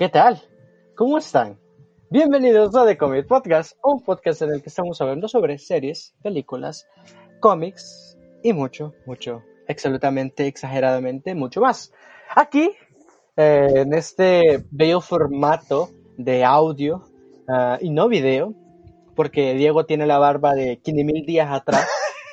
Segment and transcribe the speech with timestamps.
[0.00, 0.40] ¿Qué tal?
[0.96, 1.60] ¿Cómo están?
[2.08, 6.88] Bienvenidos a The Comic Podcast, un podcast en el que estamos hablando sobre series, películas,
[7.38, 11.92] cómics y mucho, mucho, absolutamente, exageradamente, mucho más.
[12.34, 12.70] Aquí,
[13.36, 17.04] eh, en este bello formato de audio
[17.46, 18.54] ah, y no video,
[19.14, 21.86] porque Diego tiene la barba de 15 mil días atrás,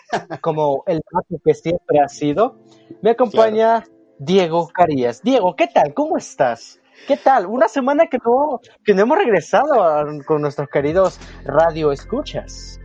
[0.42, 2.60] como el gato que siempre ha sido,
[3.02, 3.84] me acompaña
[4.20, 5.22] Diego Carías.
[5.22, 5.94] Diego, ¿qué tal?
[5.94, 6.77] ¿Cómo estás?
[7.06, 7.46] ¿Qué tal?
[7.46, 12.80] Una semana que no, que no hemos regresado a- con nuestros queridos radio escuchas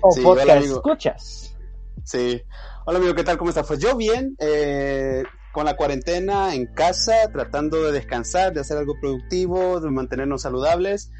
[0.00, 0.74] o Sí, hola, podcast amigo.
[0.76, 1.56] escuchas.
[2.04, 2.42] Sí.
[2.86, 3.36] Hola amigo, ¿qué tal?
[3.38, 3.66] ¿Cómo estás?
[3.66, 8.94] Pues yo bien, eh, con la cuarentena en casa, tratando de descansar, de hacer algo
[9.00, 11.10] productivo, de mantenernos saludables,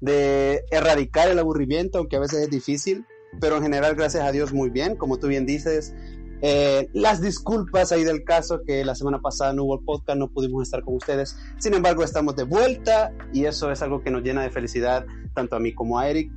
[0.00, 3.06] de erradicar el aburrimiento, aunque a veces es difícil,
[3.40, 5.94] pero en general, gracias a Dios, muy bien, como tú bien dices.
[6.42, 10.28] Eh, las disculpas ahí del caso que la semana pasada no hubo el podcast, no
[10.28, 11.36] pudimos estar con ustedes.
[11.58, 15.56] Sin embargo, estamos de vuelta y eso es algo que nos llena de felicidad tanto
[15.56, 16.30] a mí como a Eric.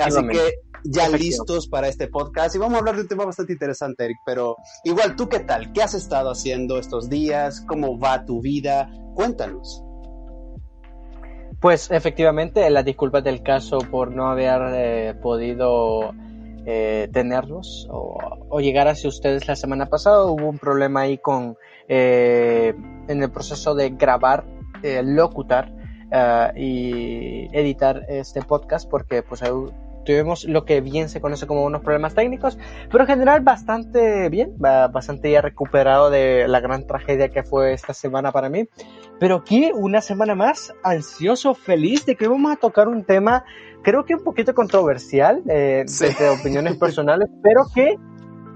[0.00, 3.52] Así que ya listos para este podcast y vamos a hablar de un tema bastante
[3.52, 5.72] interesante, Eric, pero igual, ¿tú qué tal?
[5.72, 7.60] ¿Qué has estado haciendo estos días?
[7.62, 8.90] ¿Cómo va tu vida?
[9.14, 9.82] Cuéntanos.
[11.60, 16.14] Pues efectivamente, las disculpas del caso por no haber eh, podido
[16.70, 18.18] eh, tenerlos o,
[18.50, 20.24] o llegar hacia ustedes la semana pasada.
[20.26, 21.56] Hubo un problema ahí con
[21.88, 22.74] eh,
[23.08, 24.44] en el proceso de grabar,
[24.82, 25.72] eh, locutar
[26.12, 29.42] eh, y editar este podcast porque pues
[30.04, 32.58] tuvimos lo que bien se conoce como unos problemas técnicos,
[32.90, 37.72] pero en general bastante bien, ba- bastante ya recuperado de la gran tragedia que fue
[37.72, 38.68] esta semana para mí.
[39.20, 43.44] Pero aquí una semana más, ansioso, feliz de que vamos a tocar un tema,
[43.82, 46.06] creo que un poquito controversial, eh, Sí.
[46.06, 47.96] desde opiniones personales, pero que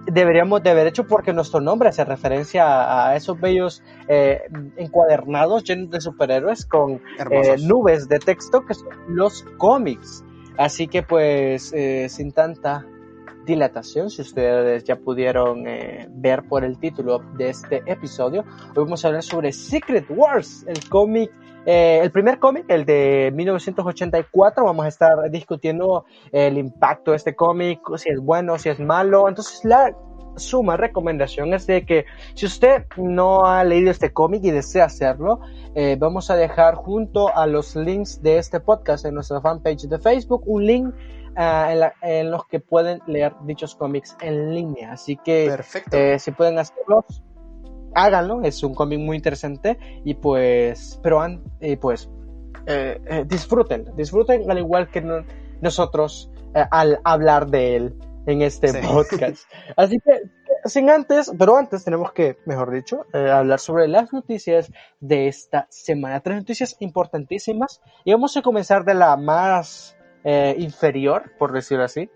[0.06, 4.42] deberíamos de haber hecho porque nuestro nombre hace referencia a, a esos bellos eh,
[4.76, 7.00] encuadernados llenos de superhéroes con
[7.30, 10.24] eh, nubes de texto que son los cómics.
[10.58, 12.84] Así que pues eh, sin tanta
[13.46, 19.04] dilatación, si ustedes ya pudieron eh, ver por el título de este episodio, hoy vamos
[19.04, 21.30] a hablar sobre Secret Wars, el cómic,
[21.66, 27.34] eh, el primer cómic, el de 1984, vamos a estar discutiendo el impacto de este
[27.34, 29.96] cómic, si es bueno, si es malo, entonces la
[30.36, 35.40] suma recomendación es de que si usted no ha leído este cómic y desea hacerlo,
[35.74, 39.98] eh, vamos a dejar junto a los links de este podcast en nuestra fanpage de
[39.98, 40.94] Facebook un link
[41.36, 44.92] ah, en, la- en los que pueden leer dichos cómics en línea.
[44.92, 45.48] Así que
[45.92, 47.04] eh, si pueden hacerlo,
[47.94, 48.42] háganlo.
[48.42, 52.08] Es un cómic muy interesante y pues, pero an- y pues
[52.66, 55.25] eh, eh, disfruten, disfruten al igual que no-
[55.60, 57.94] nosotros eh, al hablar de él
[58.26, 58.78] en este Sí.
[58.86, 59.44] podcast.
[59.76, 60.22] Así que,
[60.69, 64.70] sin antes, pero antes tenemos que, mejor dicho, eh, hablar sobre las noticias
[65.00, 66.20] de esta semana.
[66.20, 72.08] Tres noticias importantísimas y vamos a comenzar de la más eh, inferior, por decirlo así,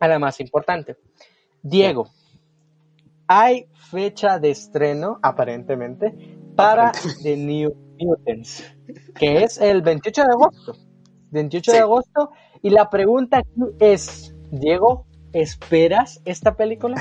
[0.00, 0.96] a la más importante.
[1.62, 2.10] Diego,
[3.32, 6.12] hay fecha de estreno, aparentemente,
[6.56, 6.90] para
[7.22, 8.64] The New Mutants,
[9.14, 10.76] que es el 28 de agosto.
[11.30, 12.30] 28 de agosto.
[12.60, 17.00] Y la pregunta aquí es, Diego, ¿esperas esta película?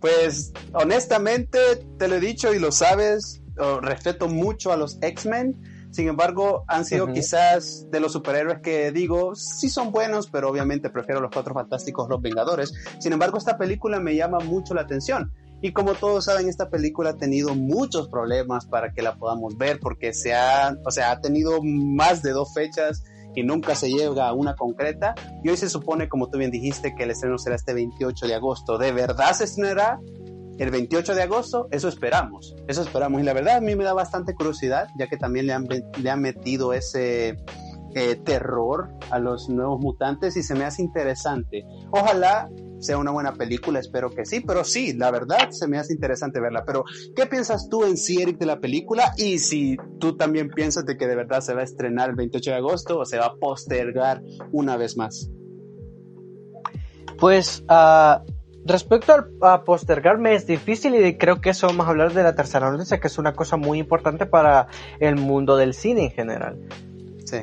[0.00, 1.58] Pues honestamente,
[1.98, 3.42] te lo he dicho y lo sabes,
[3.80, 5.58] respeto mucho a los X-Men.
[5.90, 10.90] Sin embargo, han sido quizás de los superhéroes que digo, sí son buenos, pero obviamente
[10.90, 12.72] prefiero los Cuatro Fantásticos, los Vengadores.
[12.98, 15.32] Sin embargo, esta película me llama mucho la atención.
[15.62, 19.80] Y como todos saben, esta película ha tenido muchos problemas para que la podamos ver,
[19.80, 23.02] porque se ha, o sea, ha tenido más de dos fechas
[23.34, 25.14] y nunca se llega a una concreta.
[25.42, 28.34] Y hoy se supone, como tú bien dijiste, que el estreno será este 28 de
[28.34, 28.76] agosto.
[28.76, 29.98] ¿De verdad se estrenará?
[30.58, 33.20] El 28 de agosto, eso esperamos, eso esperamos.
[33.20, 36.10] Y la verdad a mí me da bastante curiosidad, ya que también le han, le
[36.10, 37.36] han metido ese
[37.94, 41.64] eh, terror a los nuevos mutantes y se me hace interesante.
[41.90, 45.94] Ojalá sea una buena película, espero que sí, pero sí, la verdad se me hace
[45.94, 46.64] interesante verla.
[46.66, 49.12] Pero, ¿qué piensas tú en sí, Eric, de la película?
[49.16, 52.50] Y si tú también piensas de que de verdad se va a estrenar el 28
[52.50, 54.22] de agosto o se va a postergar
[54.52, 55.30] una vez más.
[57.18, 58.20] Pues, uh,
[58.66, 62.70] Respecto a postergarme es difícil y creo que eso vamos a hablar de la tercera
[62.70, 64.66] noticia, que es una cosa muy importante para
[64.98, 66.58] el mundo del cine en general.
[67.24, 67.42] Sí.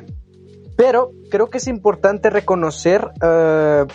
[0.75, 3.88] Pero creo que es importante reconocer uh,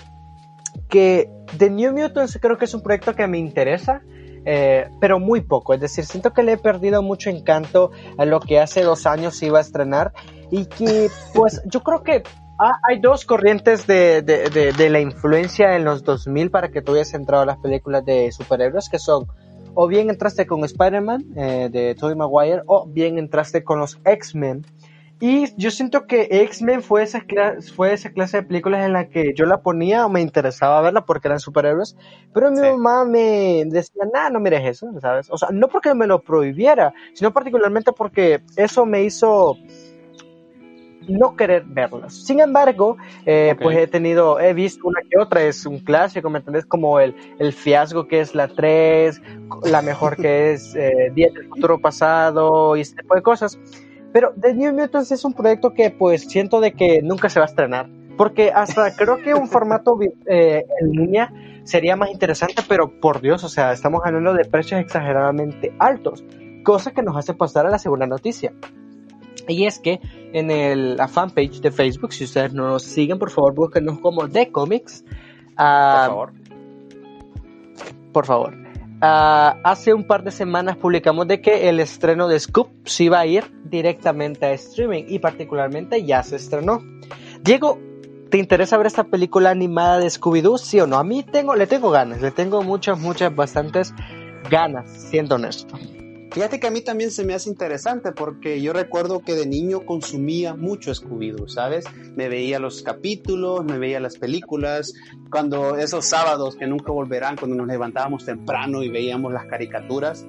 [0.88, 4.00] que The New Mutants creo que es un proyecto que me interesa,
[4.46, 5.75] eh, pero muy poco.
[5.75, 9.42] Es decir, siento que le he perdido mucho encanto a lo que hace dos años
[9.42, 10.12] iba a estrenar
[10.50, 12.22] y que pues yo creo que
[12.60, 16.94] Ah, hay dos corrientes de, de, de, la influencia en los 2000 para que tú
[16.94, 19.28] hayas entrado a las películas de superhéroes, que son
[19.75, 24.66] o bien entraste con Spider-Man eh, de Tobey Maguire o bien entraste con los X-Men.
[25.20, 27.25] Y yo siento que X-Men fue esa,
[27.76, 31.04] fue esa clase de películas en la que yo la ponía o me interesaba verla
[31.04, 31.96] porque eran superhéroes,
[32.34, 35.28] pero mi mamá me decía, nada, no mires eso, ¿sabes?
[35.31, 39.56] O sea, no porque me lo prohibiera, sino particularmente porque eso me hizo
[41.06, 42.14] no querer verlas.
[42.14, 42.96] Sin embargo,
[43.26, 46.66] eh, pues he tenido, he visto una que otra, es un clásico, ¿me entendés?
[46.66, 49.20] Como el, el fiasco que es la 3,
[49.64, 53.58] la mejor que es eh, Día del Futuro Pasado y este tipo de cosas.
[54.12, 57.46] Pero The New Mutants es un proyecto que pues siento de que nunca se va
[57.46, 57.88] a estrenar.
[58.16, 61.32] Porque hasta creo que un formato eh, en línea
[61.64, 66.24] sería más interesante, pero por Dios, o sea, estamos hablando de precios exageradamente altos,
[66.64, 68.52] cosa que nos hace pasar a la segunda noticia.
[69.48, 69.98] Y es que
[70.32, 74.28] en el, la fanpage de Facebook, si ustedes no nos siguen, por favor, búsquenos como
[74.28, 75.04] The Comics.
[75.56, 76.32] Ah, por favor.
[78.12, 78.68] Por favor.
[79.00, 83.20] Ah, hace un par de semanas publicamos de que el estreno de Scoop se iba
[83.20, 86.82] a ir directamente a streaming y particularmente ya se estrenó.
[87.42, 87.78] Diego,
[88.30, 90.58] ¿te interesa ver esta película animada de Scooby-Doo?
[90.58, 90.98] ¿Sí o no?
[90.98, 93.94] A mí tengo, le tengo ganas, le tengo muchas, muchas, bastantes
[94.50, 95.78] ganas, siendo honesto.
[96.30, 99.86] Fíjate que a mí también se me hace interesante porque yo recuerdo que de niño
[99.86, 101.86] consumía mucho Scooby-Doo, ¿sabes?
[102.16, 104.92] Me veía los capítulos, me veía las películas,
[105.30, 110.26] cuando esos sábados que nunca volverán, cuando nos levantábamos temprano y veíamos las caricaturas,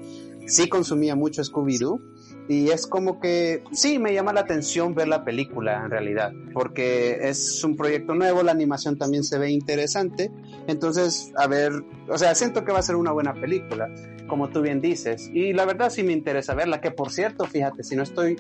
[0.48, 2.02] sí consumía mucho Scooby-Doo
[2.50, 7.20] y es como que sí me llama la atención ver la película en realidad, porque
[7.22, 10.32] es un proyecto nuevo, la animación también se ve interesante,
[10.66, 11.72] entonces a ver,
[12.10, 13.88] o sea, siento que va a ser una buena película,
[14.28, 17.84] como tú bien dices, y la verdad sí me interesa verla, que por cierto, fíjate,
[17.84, 18.38] si no estoy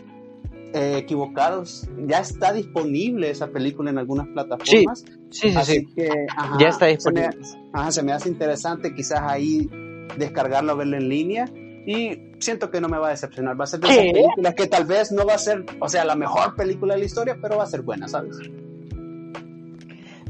[0.73, 1.63] eh, equivocado,
[2.07, 5.05] ya está disponible esa película en algunas plataformas.
[5.29, 5.87] Sí, sí, sí.
[6.59, 7.31] ya está disponible.
[7.43, 9.69] Se me, ajá, se me hace interesante quizás ahí
[10.17, 11.45] descargarlo, verlo en línea
[11.85, 13.59] y siento que no me va a decepcionar.
[13.59, 16.05] Va a ser de esas películas que tal vez no va a ser, o sea,
[16.05, 18.37] la mejor película de la historia, pero va a ser buena, ¿sabes?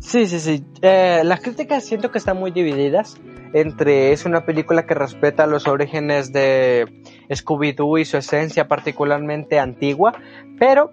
[0.02, 0.64] Sí, sí, sí.
[0.82, 3.18] Eh, las críticas siento que están muy divididas
[3.54, 6.86] entre es una película que respeta los orígenes de
[7.30, 10.14] Scooby-Doo y su esencia particularmente antigua,
[10.60, 10.92] pero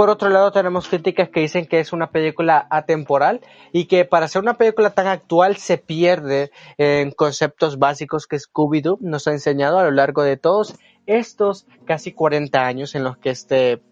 [0.00, 4.28] por otro lado, tenemos críticas que dicen que es una película atemporal y que para
[4.28, 9.78] ser una película tan actual se pierde en conceptos básicos que Scooby-Doo nos ha enseñado
[9.78, 13.82] a lo largo de todos estos casi 40 años en los que este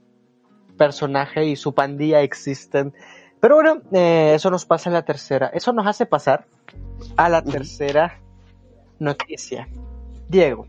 [0.78, 2.94] personaje y su pandilla existen.
[3.38, 5.50] Pero bueno, eh, eso nos pasa en la tercera.
[5.52, 6.46] Eso nos hace pasar
[7.18, 8.18] a la tercera
[8.98, 9.68] noticia.
[10.26, 10.68] Diego,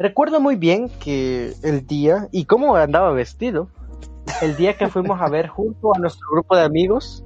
[0.00, 3.68] recuerdo muy bien que el día y cómo andaba vestido
[4.42, 7.24] el día que fuimos a ver junto a nuestro grupo de amigos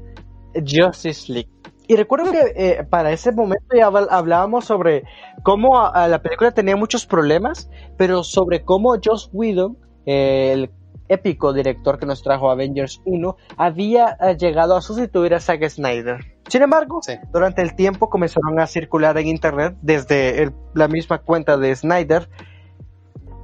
[0.54, 1.50] Justice League.
[1.88, 5.02] Y recuerdo que eh, para ese momento ya hablábamos sobre
[5.42, 9.76] cómo la película tenía muchos problemas, pero sobre cómo Joss Whedon,
[10.06, 10.70] el
[11.08, 16.20] épico director que nos trajo Avengers 1, había eh, llegado a sustituir a Zack Snyder.
[16.48, 17.00] Sin embargo,
[17.32, 22.28] durante el tiempo comenzaron a circular en internet desde la misma cuenta de Snyder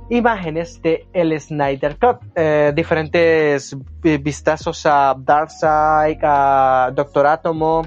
[0.08, 7.82] imágenes de el Snyder Cut, eh, diferentes vistazos a Darkseid, a Doctor Atomo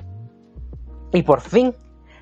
[1.12, 1.74] y por fin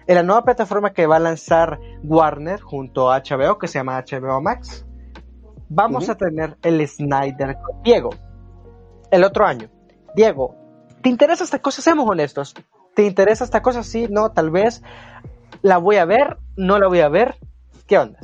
[0.05, 4.01] en la nueva plataforma que va a lanzar Warner junto a HBO que se llama
[4.01, 4.87] HBO Max
[5.69, 7.83] vamos a tener el Snyder Cut.
[7.83, 8.09] Diego,
[9.11, 9.69] el otro año.
[10.15, 10.55] Diego,
[11.01, 11.81] ¿te interesa esta cosa?
[11.81, 12.53] Seamos honestos.
[12.95, 13.83] ¿Te interesa esta cosa?
[13.83, 14.81] Sí, no, tal vez.
[15.61, 16.37] ¿La voy a ver?
[16.55, 17.35] ¿No la voy a ver?
[17.85, 18.19] ¿Qué onda?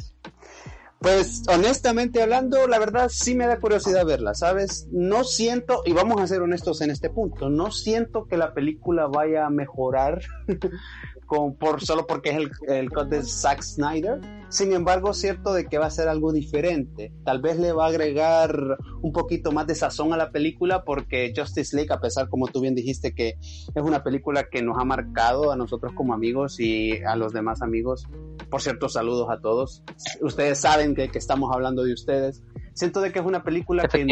[1.04, 4.88] Pues honestamente hablando, la verdad sí me da curiosidad verla, ¿sabes?
[4.90, 9.08] No siento, y vamos a ser honestos en este punto, no siento que la película
[9.08, 10.22] vaya a mejorar
[11.60, 14.20] por, solo porque es el, el de Zack Snyder.
[14.50, 17.12] Sin embargo, cierto de que va a ser algo diferente.
[17.26, 21.34] Tal vez le va a agregar un poquito más de sazón a la película porque
[21.36, 24.86] Justice League, a pesar, como tú bien dijiste, que es una película que nos ha
[24.86, 28.08] marcado a nosotros como amigos y a los demás amigos.
[28.50, 29.84] Por cierto, saludos a todos.
[30.22, 32.44] Ustedes saben que, que estamos hablando de ustedes.
[32.74, 34.06] Siento de que es una película que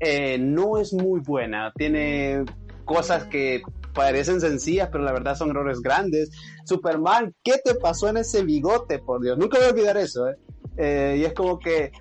[0.00, 1.72] eh, no es muy buena.
[1.76, 2.44] Tiene
[2.84, 6.30] cosas que parecen sencillas, pero la verdad son errores grandes.
[6.64, 9.38] Superman, ¿qué te pasó en ese bigote, por Dios?
[9.38, 10.36] Nunca voy a olvidar eso, ¿eh?
[10.76, 11.92] eh y es como que,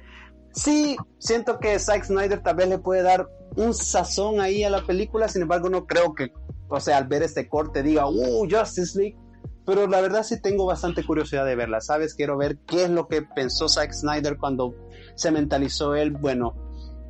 [0.53, 4.86] sí, siento que Zack Snyder tal vez le puede dar un sazón ahí a la
[4.86, 6.31] película, sin embargo no creo que,
[6.69, 9.17] o sea, al ver este corte diga, uh, Justice League.
[9.63, 12.15] Pero la verdad sí tengo bastante curiosidad de verla, ¿sabes?
[12.15, 14.74] Quiero ver qué es lo que pensó Zack Snyder cuando
[15.15, 16.55] se mentalizó él, bueno,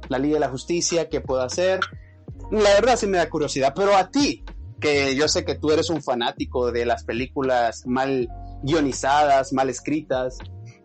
[0.10, 1.80] la Liga de la Justicia, qué puedo hacer.
[2.52, 4.44] La verdad sí me da curiosidad, pero a ti,
[4.82, 8.28] que yo sé que tú eres un fanático de las películas mal
[8.64, 10.40] guionizadas, mal escritas.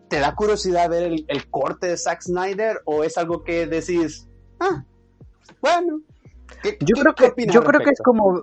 [0.07, 4.29] ¿Te da curiosidad ver el, corte de Zack Snyder o es algo que decís,
[4.61, 4.85] ah,
[5.61, 6.01] bueno?
[6.63, 8.41] yo creo que, yo creo que es como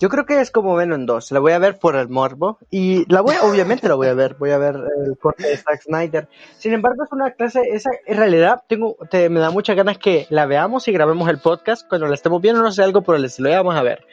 [0.00, 1.30] yo creo que es como Venom 2.
[1.32, 2.56] La voy a ver por el morbo.
[2.70, 4.34] Y la voy, obviamente la voy a ver.
[4.38, 6.26] Voy a ver el corte de Zack Snyder.
[6.56, 10.26] Sin embargo, es una clase, esa, en realidad, tengo, te, me da muchas ganas que
[10.30, 11.86] la veamos y grabemos el podcast.
[11.86, 13.50] Cuando la estemos viendo, no sé algo por el estilo.
[13.50, 14.06] Ya vamos a ver.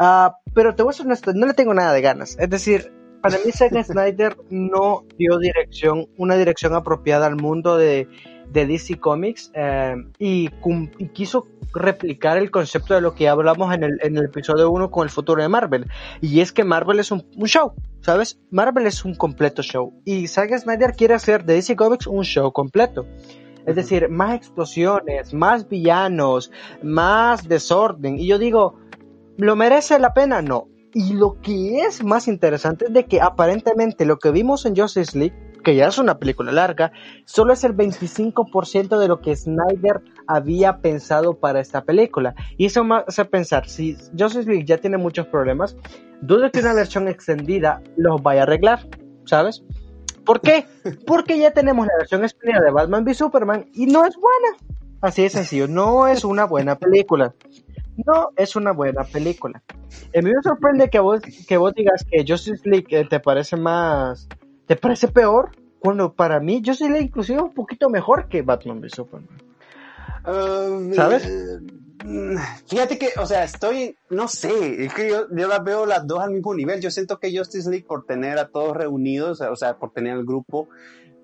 [0.00, 2.34] Uh, pero te voy a ser honesto, no le tengo nada de ganas.
[2.38, 2.90] Es decir,
[3.22, 8.08] para mí Zack Snyder no dio dirección, una dirección apropiada al mundo de,
[8.50, 10.48] de DC Comics eh, y,
[11.12, 15.04] quiso replicar el concepto de lo que hablamos en el, en el episodio 1 con
[15.04, 15.86] el futuro de Marvel.
[16.22, 18.40] Y es que Marvel es un, un, show, ¿sabes?
[18.50, 19.92] Marvel es un completo show.
[20.06, 23.06] Y Zack Snyder quiere hacer de DC Comics un show completo.
[23.66, 26.50] Es decir, más explosiones, más villanos,
[26.82, 28.18] más desorden.
[28.18, 28.78] Y yo digo,
[29.40, 30.42] ¿Lo merece la pena?
[30.42, 30.68] No.
[30.92, 35.18] Y lo que es más interesante es de que aparentemente lo que vimos en Justice
[35.18, 36.92] League, que ya es una película larga,
[37.24, 42.34] solo es el 25% de lo que Snyder había pensado para esta película.
[42.58, 45.74] Y eso me hace pensar, si Justice League ya tiene muchos problemas,
[46.20, 48.86] dudo que una versión extendida los vaya a arreglar,
[49.24, 49.64] ¿sabes?
[50.26, 50.66] ¿Por qué?
[51.06, 54.58] Porque ya tenemos la versión extendida de Batman v Superman y no es buena.
[55.00, 57.34] Así de sencillo, no es una buena película
[57.96, 59.62] no es una buena película.
[60.16, 63.56] A mí me sorprende que vos, que vos digas que Justice League eh, te parece
[63.56, 64.28] más,
[64.66, 68.90] te parece peor, cuando para mí Justice League inclusive un poquito mejor que Batman v
[68.90, 69.28] Superman.
[70.26, 71.28] Um, ¿Sabes?
[72.04, 76.06] Mm, fíjate que, o sea, estoy, no sé, es que yo, yo las veo las
[76.06, 76.80] dos al mismo nivel.
[76.80, 80.24] Yo siento que Justice League por tener a todos reunidos, o sea, por tener el
[80.24, 80.68] grupo,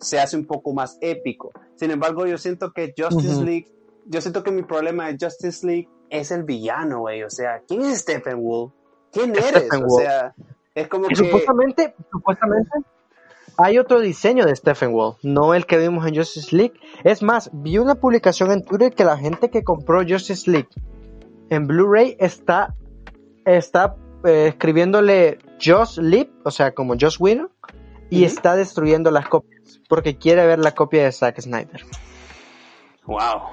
[0.01, 1.53] se hace un poco más épico.
[1.77, 3.69] Sin embargo, yo siento que Justice League,
[4.07, 7.23] yo siento que mi problema de Justice League es el villano, güey.
[7.23, 8.73] O sea, ¿quién es Stephen Wolf?
[9.13, 9.69] ¿Quién eres?
[9.73, 10.35] o sea,
[10.75, 11.17] es como que...
[11.17, 12.71] Supuestamente, supuestamente
[13.59, 16.75] hay otro diseño de Stephen Wolf, no el que vimos en Justice League.
[17.05, 20.69] Es más, vi una publicación en Twitter que la gente que compró Justice League
[21.49, 22.75] en Blu-ray está,
[23.45, 27.51] está eh, escribiéndole Joss Leap, o sea, como Joss Whedon,
[28.11, 29.57] y está destruyendo las copias
[29.89, 31.85] porque quiere ver la copia de Zack Snyder.
[33.07, 33.51] Wow.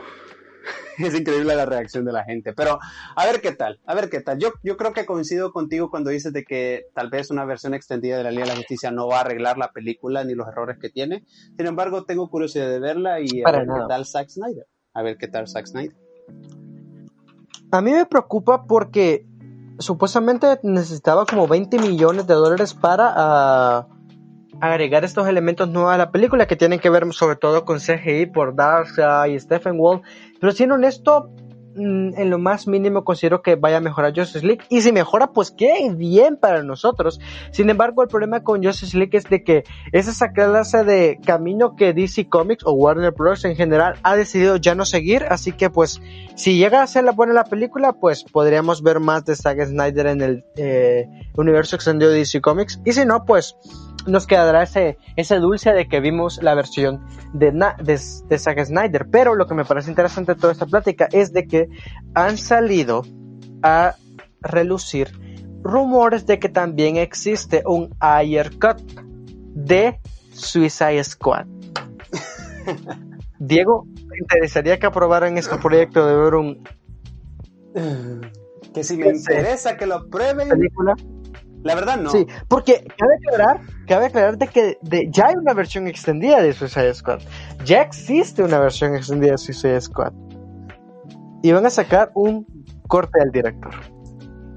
[0.97, 2.53] es increíble la reacción de la gente.
[2.53, 2.79] Pero
[3.15, 4.39] a ver qué tal, a ver qué tal.
[4.39, 8.17] Yo, yo creo que coincido contigo cuando dices de que tal vez una versión extendida
[8.17, 10.77] de la Liga de la Justicia no va a arreglar la película ni los errores
[10.79, 11.23] que tiene.
[11.57, 14.67] Sin embargo, tengo curiosidad de verla y a ver qué tal Zack Snyder.
[14.93, 15.95] A ver qué tal Zack Snyder.
[17.71, 19.25] A mí me preocupa porque
[19.79, 23.87] supuestamente necesitaba como 20 millones de dólares para...
[23.89, 23.92] Uh
[24.71, 28.27] agregar estos elementos nuevos a la película que tienen que ver sobre todo con CGI
[28.27, 30.01] por Darkseid y Stephen Wall.
[30.39, 31.31] Pero siendo honesto,
[31.75, 34.63] mm, en lo más mínimo considero que vaya a mejorar Justice League.
[34.69, 37.19] Y si mejora, pues qué bien para nosotros.
[37.51, 41.75] Sin embargo, el problema con Justice League es de que es esa clase de camino
[41.75, 43.43] que DC Comics o Warner Bros.
[43.43, 45.25] en general ha decidido ya no seguir.
[45.29, 45.99] Así que pues,
[46.35, 50.07] si llega a ser la buena la película, pues podríamos ver más de Zack Snyder
[50.07, 52.79] en el eh, universo extendido de DC Comics.
[52.85, 53.57] Y si no, pues
[54.05, 59.07] nos quedará ese, ese dulce de que vimos la versión de, de, de Zack Snyder.
[59.09, 61.69] Pero lo que me parece interesante de toda esta plática es de que
[62.13, 63.03] han salido
[63.61, 63.95] a
[64.41, 65.11] relucir
[65.63, 68.81] rumores de que también existe un ayer cut
[69.55, 69.99] de
[70.33, 71.45] Suicide Squad.
[73.39, 76.63] Diego, ¿te interesaría que aprobaran este proyecto de ver un...
[78.73, 80.49] Que si me interesa que lo prueben...
[80.49, 80.95] Película?
[81.63, 82.09] La verdad no.
[82.09, 86.53] Sí, porque cabe aclarar, cabe aclarar de que de, ya hay una versión extendida de
[86.53, 87.19] Suicide Squad.
[87.65, 90.13] Ya existe una versión extendida de Suicide Squad.
[91.41, 92.45] Y van a sacar un
[92.87, 93.73] corte del director.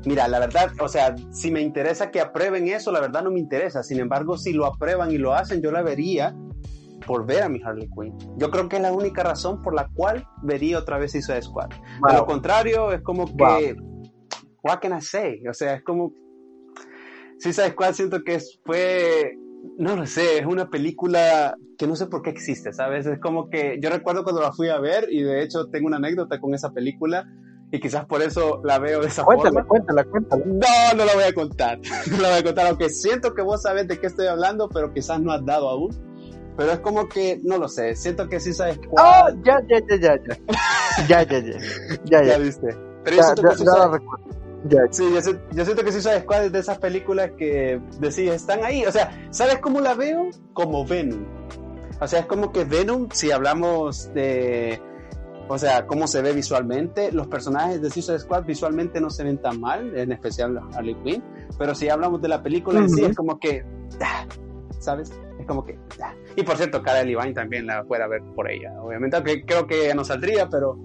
[0.04, 3.40] Mira, la verdad, o sea, si me interesa que aprueben eso, la verdad no me
[3.40, 3.82] interesa.
[3.82, 6.34] Sin embargo, si lo aprueban y lo hacen, yo la vería
[7.06, 8.16] por ver a mi Harley Quinn.
[8.36, 11.70] Yo creo que es la única razón por la cual vería otra vez Suicide Squad.
[12.00, 12.10] Wow.
[12.10, 13.76] De lo contrario, es como que,
[14.62, 15.40] what can I say?
[15.48, 16.12] O sea, es como
[17.38, 19.36] Suicide Squad siento que fue,
[19.78, 23.06] no lo sé, es una película que no sé por qué existe, ¿sabes?
[23.06, 25.98] Es como que yo recuerdo cuando la fui a ver y de hecho tengo una
[25.98, 27.26] anécdota con esa película
[27.70, 29.66] y quizás por eso la veo de esa Cuéntala, forma.
[29.68, 30.44] cuéntala, cuéntala.
[30.46, 31.78] No, no la voy a contar.
[32.10, 34.92] No la voy a contar, aunque siento que vos sabés de qué estoy hablando, pero
[34.94, 35.90] quizás no has dado aún.
[36.56, 39.36] Pero es como que, no lo sé, siento que sí sabes cuál.
[39.42, 40.38] ya, ya, ya, ya, ya.
[41.06, 41.58] Ya, ya, ya.
[42.04, 42.38] Ya, ya ya.
[42.38, 42.68] viste.
[43.04, 44.45] Pero yo Ya, siento que sí sabes- recuerdo.
[44.64, 44.80] Ya.
[44.90, 48.84] Sí, yo, yo siento que sabes cuál es de esas películas que decís, están ahí.
[48.84, 50.30] O sea, ¿sabes cómo la veo?
[50.52, 51.25] Como Venom.
[52.00, 54.80] O sea, es como que Venom, si hablamos de.
[55.48, 59.38] O sea, cómo se ve visualmente, los personajes de Suicide Squad visualmente no se ven
[59.38, 61.22] tan mal, en especial Harley Quinn.
[61.56, 63.64] Pero si hablamos de la película en sí, es como que.
[64.00, 64.26] ah,
[64.80, 65.12] ¿Sabes?
[65.38, 65.78] Es como que.
[66.02, 66.12] ah.
[66.34, 68.72] Y por cierto, Cara Levine también la fuera a ver por ella.
[68.82, 70.76] Obviamente, aunque creo que no saldría, pero.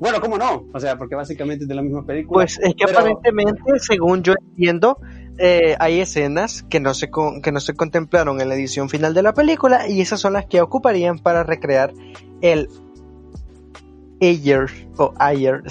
[0.00, 0.66] Bueno, ¿cómo no?
[0.72, 2.34] O sea, porque básicamente es de la misma película.
[2.42, 4.98] Pues es que Pero- aparentemente, según yo entiendo,
[5.38, 9.14] eh, hay escenas que no, se con- que no se contemplaron en la edición final
[9.14, 11.92] de la película y esas son las que ocuparían para recrear
[12.40, 12.68] el
[14.22, 14.66] Ayer
[14.98, 15.62] o Ayer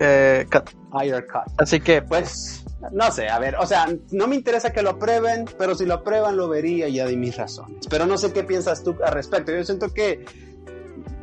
[0.00, 0.70] eh, cut.
[0.94, 1.52] Higher Cut.
[1.58, 5.46] Así que, Pues, no sé, a ver, o sea, no me interesa que lo aprueben,
[5.58, 7.86] pero si lo aprueban lo vería ya de mis razones.
[7.88, 9.52] Pero no sé qué piensas tú al respecto.
[9.52, 10.24] Yo siento que,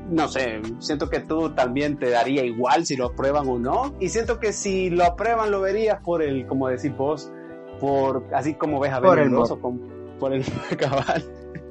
[0.09, 3.93] no sé, siento que tú también te daría igual si lo aprueban o no.
[3.99, 7.31] Y siento que si lo aprueban lo verías por el, como decís vos,
[7.79, 9.81] por, así como ves a Venom el 2 o con-
[10.19, 10.43] por el
[10.77, 11.23] cabal.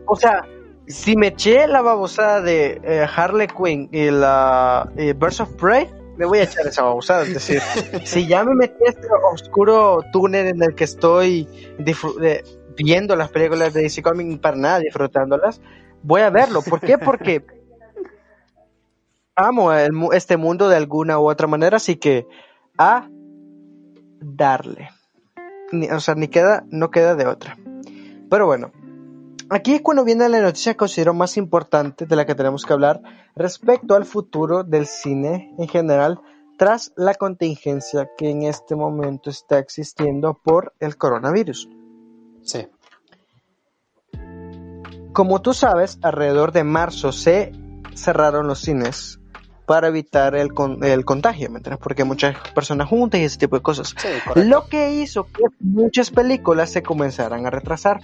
[0.07, 0.43] o sea,
[0.87, 5.87] si me eché la babosada de eh, Harley Quinn y la eh, Birds of Prey,
[6.17, 7.23] me voy a echar esa babosada.
[7.25, 7.61] Es decir,
[8.05, 11.47] si ya me metí a este oscuro túnel en el que estoy
[11.79, 12.43] de-
[12.77, 15.61] viendo las películas de DC Comics para nada disfrutándolas,
[16.03, 16.63] voy a verlo.
[16.63, 16.97] ¿Por qué?
[16.97, 17.45] Porque
[19.39, 22.27] amo el este mundo de alguna u otra manera, así que
[22.77, 23.09] a
[24.21, 24.91] darle.
[25.73, 27.57] Ni- o sea, ni queda, no queda de otra.
[28.29, 28.73] Pero bueno,
[29.49, 32.73] aquí es cuando viene la noticia que considero más importante de la que tenemos que
[32.73, 33.01] hablar
[33.37, 36.21] respecto al futuro del cine en general
[36.59, 41.69] tras la contingencia que en este momento está existiendo por el coronavirus.
[42.43, 42.67] Sí.
[45.13, 47.53] Como tú sabes, alrededor de marzo se
[47.95, 49.18] cerraron los cines
[49.69, 51.79] para evitar el, con- el contagio, ¿me entiendes?
[51.81, 53.95] Porque muchas personas juntas y ese tipo de cosas.
[53.97, 54.09] Sí.
[54.35, 58.01] Lo que hizo que muchas películas se comenzaran a retrasar.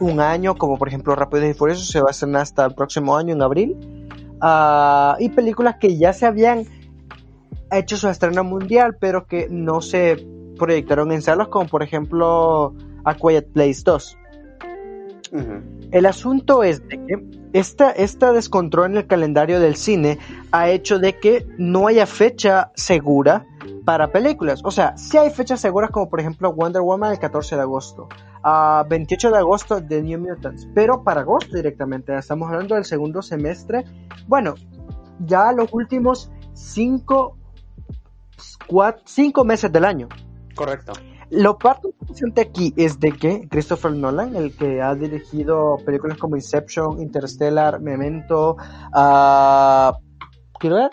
[0.00, 3.16] Un año, como por ejemplo Rápidos y Furiosos, se va a estrenar hasta el próximo
[3.16, 3.76] año, en abril.
[4.40, 6.64] Ah, y películas que ya se habían
[7.70, 10.24] hecho su estreno mundial, pero que no se
[10.58, 12.72] proyectaron en salas, como por ejemplo
[13.04, 14.18] A Quiet Place 2.
[15.32, 15.62] Ujú.
[15.90, 20.18] El asunto es de que esta, esta descontrol en el calendario del cine
[20.52, 23.46] ha hecho de que no haya fecha segura
[23.86, 24.60] para películas.
[24.64, 28.08] O sea, sí hay fechas seguras como por ejemplo Wonder Woman el 14 de agosto,
[28.42, 33.22] a 28 de agosto de New Mutants, pero para agosto directamente, estamos hablando del segundo
[33.22, 33.84] semestre.
[34.26, 34.54] Bueno,
[35.20, 37.38] ya los últimos cinco,
[38.68, 40.08] cuat- cinco meses del año.
[40.54, 40.92] Correcto.
[41.36, 46.36] Lo parte interesante aquí es de que Christopher Nolan, el que ha dirigido películas como
[46.36, 48.56] Inception, Interstellar, Memento,
[48.92, 49.96] ah,
[50.60, 50.90] quiero ver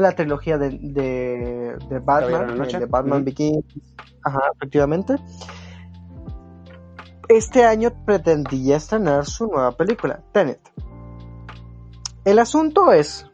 [0.00, 3.24] la trilogía de, de, de Caballero de Batman, de Batman Ujú.
[3.26, 3.64] Begins,
[4.24, 5.16] ajá, efectivamente.
[7.28, 10.60] Este año pretendía estrenar su nueva película, Tenet.
[12.24, 13.26] El asunto es,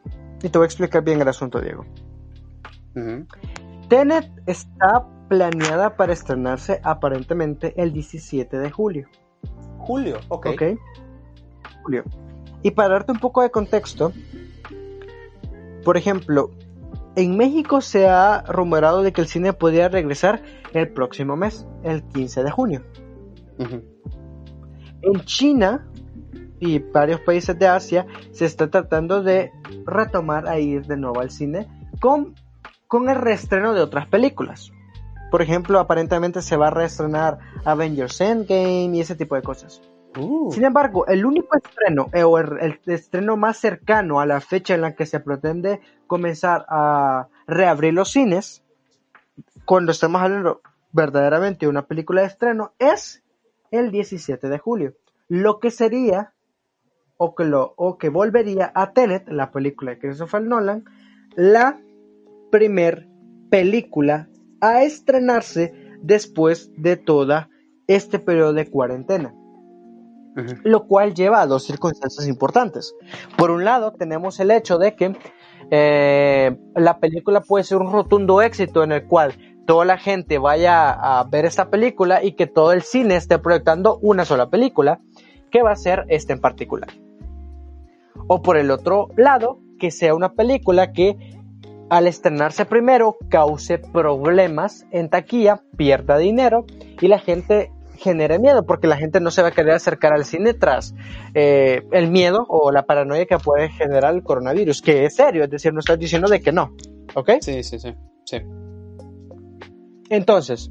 [0.42, 1.85] y te voy a explicar bien el asunto, Diego.
[3.88, 9.09] Tenet está planeada para estrenarse aparentemente el 17 de julio.
[9.79, 10.46] Julio, ok.
[10.46, 10.62] ¿Ok?
[11.83, 12.05] Julio.
[12.62, 14.12] Y para darte un poco de contexto,
[15.85, 16.51] por ejemplo,
[17.16, 22.03] en México se ha rumorado de que el cine podría regresar el próximo mes, el
[22.05, 22.85] 15 de junio.
[23.59, 25.88] En China
[26.61, 29.51] y varios países de Asia se está tratando de
[29.87, 31.66] retomar a ir de nuevo al cine
[32.01, 32.35] con,
[32.88, 34.72] con el reestreno de otras películas.
[35.31, 39.83] Por ejemplo, aparentemente se va a reestrenar Avengers Endgame y ese tipo de cosas.
[40.18, 44.40] Uh, Sin embargo, el único estreno eh, o el, el estreno más cercano a la
[44.40, 48.64] fecha en la que se pretende comenzar a reabrir los cines,
[49.66, 53.22] cuando estamos hablando verdaderamente una película de estreno es
[53.70, 54.94] el 17 de julio,
[55.29, 56.33] lo que sería
[57.18, 60.85] o que, lo, o que volvería a Tenet, la película de Christopher Nolan,
[61.37, 61.79] la
[62.51, 63.09] primer
[63.51, 64.29] película
[64.61, 67.51] a estrenarse después de toda
[67.87, 69.35] este periodo de cuarentena.
[70.63, 72.95] Lo cual lleva a dos circunstancias importantes.
[73.37, 75.17] Por un lado, tenemos el hecho de que
[75.71, 79.35] eh, la película puede ser un rotundo éxito en el cual
[79.67, 83.99] toda la gente vaya a ver esta película y que todo el cine esté proyectando
[84.01, 85.01] una sola película,
[85.51, 86.91] que va a ser esta en particular.
[88.29, 91.38] O por el otro lado, que sea una película que
[91.90, 96.66] al estrenarse primero cause problemas en taquilla, pierda dinero
[97.01, 100.24] y la gente genere miedo, porque la gente no se va a querer acercar al
[100.24, 100.94] cine tras
[101.35, 105.51] eh, el miedo o la paranoia que puede generar el coronavirus, que es serio, es
[105.51, 106.74] decir, no estás diciendo de que no,
[107.14, 107.31] ¿ok?
[107.40, 108.38] Sí, sí, sí, sí.
[110.11, 110.70] Entonces,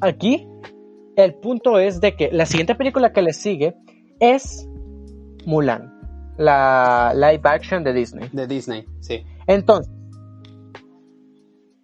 [0.00, 0.48] aquí
[1.16, 3.76] el punto es de que la siguiente película que le sigue
[4.20, 4.66] es
[5.44, 5.92] Mulan,
[6.38, 8.28] la live action de Disney.
[8.32, 9.22] De Disney, sí.
[9.46, 9.92] Entonces,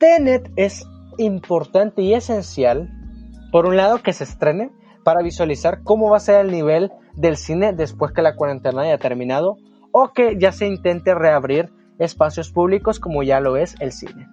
[0.05, 0.87] Tenet es
[1.17, 2.91] importante y esencial,
[3.51, 4.71] por un lado, que se estrene
[5.03, 8.99] para visualizar cómo va a ser el nivel del cine después que la cuarentena haya
[8.99, 9.57] terminado
[9.93, 14.29] o que ya se intente reabrir espacios públicos como ya lo es el cine.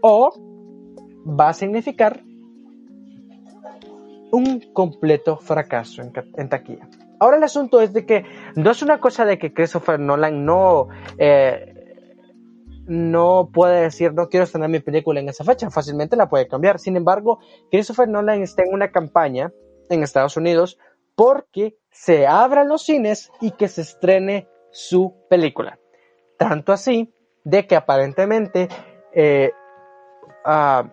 [0.00, 0.30] O
[1.28, 2.22] va a significar
[4.32, 6.88] un completo fracaso en, taquilla.
[7.20, 8.24] Ahora el asunto es de que
[8.56, 10.88] no es una cosa de que Christopher Nolan no
[11.18, 11.73] eh,
[12.86, 16.78] no puede decir no quiero estrenar mi película en esa fecha, fácilmente la puede cambiar.
[16.78, 17.38] Sin embargo,
[17.70, 19.52] Christopher Nolan está en una campaña
[19.90, 20.78] en Estados Unidos
[21.14, 25.78] porque se abran los cines y que se estrene su película.
[26.38, 28.68] Tanto así de que aparentemente,
[29.12, 29.52] eh,
[30.44, 30.90] ah,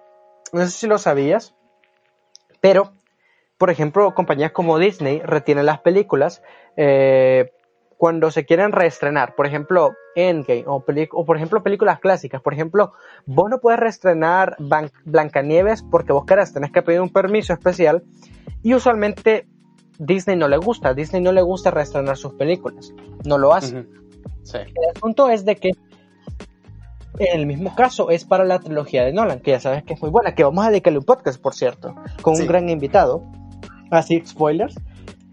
[0.54, 1.56] no sé si lo sabías,
[2.60, 2.94] pero,
[3.58, 6.44] por ejemplo, compañías como Disney retienen las películas
[6.78, 7.52] eh,
[8.02, 12.94] cuando se quieren reestrenar, por ejemplo, Endgame o, o por ejemplo películas clásicas, por ejemplo,
[13.28, 14.58] vos no puedes reestrenar
[15.06, 18.02] Blancanieves porque vos querés, tenés que pedir un permiso especial
[18.64, 19.46] y usualmente
[20.00, 22.92] Disney no le gusta, Disney no le gusta reestrenar sus películas,
[23.24, 23.86] no lo hace.
[24.56, 25.70] El punto es de que
[27.20, 30.02] en el mismo caso es para la trilogía de Nolan, que ya sabes que es
[30.02, 33.22] muy buena, que vamos a dedicarle un podcast, por cierto, con un gran invitado.
[33.92, 34.74] Así, spoilers.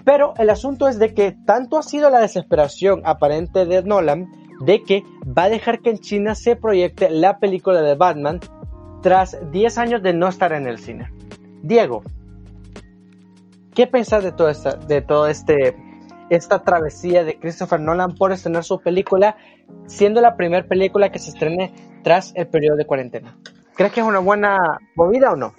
[0.08, 4.32] Pero el asunto es de que tanto ha sido la desesperación aparente de Nolan
[4.64, 8.40] de que va a dejar que en China se proyecte la película de Batman
[9.02, 11.12] tras 10 años de no estar en el cine.
[11.62, 12.04] Diego,
[13.74, 15.76] ¿qué pensás de todo esta, de todo este
[16.30, 19.36] esta travesía de Christopher Nolan por estrenar su película,
[19.88, 23.36] siendo la primera película que se estrene tras el periodo de cuarentena?
[23.76, 25.52] ¿Crees que es una buena movida o no?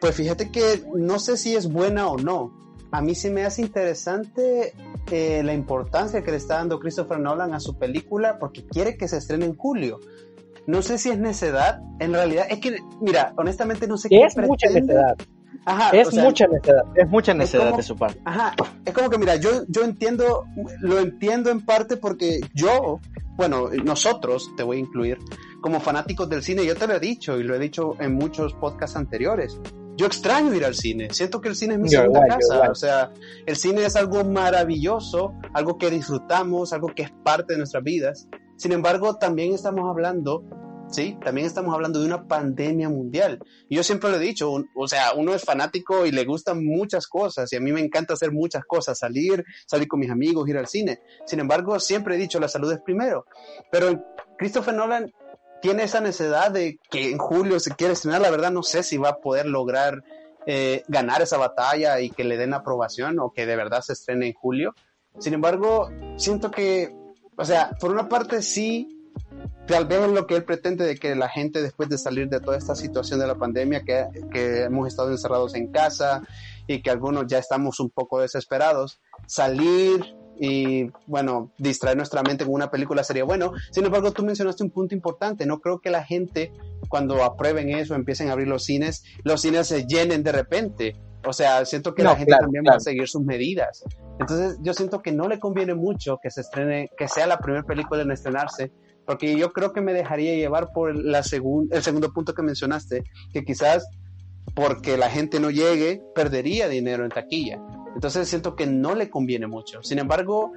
[0.00, 2.59] Pues fíjate que no sé si es buena o no,
[2.92, 4.74] a mí sí me hace interesante
[5.10, 9.08] eh, la importancia que le está dando Christopher Nolan a su película porque quiere que
[9.08, 10.00] se estrene en julio.
[10.66, 14.36] No sé si es necedad, en realidad es que, mira, honestamente no sé qué Es
[14.36, 15.16] mucha necedad.
[15.64, 18.20] Ajá, es mucha necedad, es mucha necedad de su parte.
[18.24, 20.46] Ajá, es como que mira, yo, yo entiendo,
[20.80, 23.00] lo entiendo en parte porque yo,
[23.36, 25.18] bueno, nosotros, te voy a incluir,
[25.60, 28.54] como fanáticos del cine, yo te lo he dicho y lo he dicho en muchos
[28.54, 29.60] podcasts anteriores,
[30.00, 31.08] yo extraño ir al cine.
[31.12, 32.70] Siento que el cine es mi segunda casa.
[32.70, 33.12] O sea,
[33.44, 38.26] el cine es algo maravilloso, algo que disfrutamos, algo que es parte de nuestras vidas.
[38.56, 40.42] Sin embargo, también estamos hablando,
[40.88, 43.40] sí, también estamos hablando de una pandemia mundial.
[43.68, 47.06] Y yo siempre lo he dicho, o sea, uno es fanático y le gustan muchas
[47.06, 47.52] cosas.
[47.52, 50.66] Y a mí me encanta hacer muchas cosas, salir, salir con mis amigos, ir al
[50.66, 51.00] cine.
[51.26, 53.26] Sin embargo, siempre he dicho, la salud es primero.
[53.70, 54.02] Pero
[54.38, 55.12] Christopher Nolan
[55.60, 58.96] tiene esa necesidad de que en julio se quiere estrenar, la verdad no sé si
[58.96, 60.02] va a poder lograr
[60.46, 64.26] eh, ganar esa batalla y que le den aprobación o que de verdad se estrene
[64.26, 64.74] en julio.
[65.18, 66.94] Sin embargo, siento que,
[67.36, 69.10] o sea, por una parte sí,
[69.66, 72.40] tal vez es lo que él pretende de que la gente después de salir de
[72.40, 76.22] toda esta situación de la pandemia, que, que hemos estado encerrados en casa
[76.66, 82.54] y que algunos ya estamos un poco desesperados, salir, y bueno, distraer nuestra mente con
[82.54, 83.52] una película sería bueno.
[83.72, 85.44] Sin embargo, tú mencionaste un punto importante.
[85.44, 86.50] No creo que la gente,
[86.88, 90.96] cuando aprueben eso, empiecen a abrir los cines, los cines se llenen de repente.
[91.26, 93.84] O sea, siento que la gente también va a seguir sus medidas.
[94.18, 97.62] Entonces, yo siento que no le conviene mucho que se estrene, que sea la primera
[97.64, 98.72] película en estrenarse,
[99.04, 103.44] porque yo creo que me dejaría llevar por la el segundo punto que mencionaste, que
[103.44, 103.86] quizás
[104.54, 107.60] porque la gente no llegue, perdería dinero en taquilla.
[107.94, 109.82] Entonces siento que no le conviene mucho.
[109.82, 110.52] Sin embargo,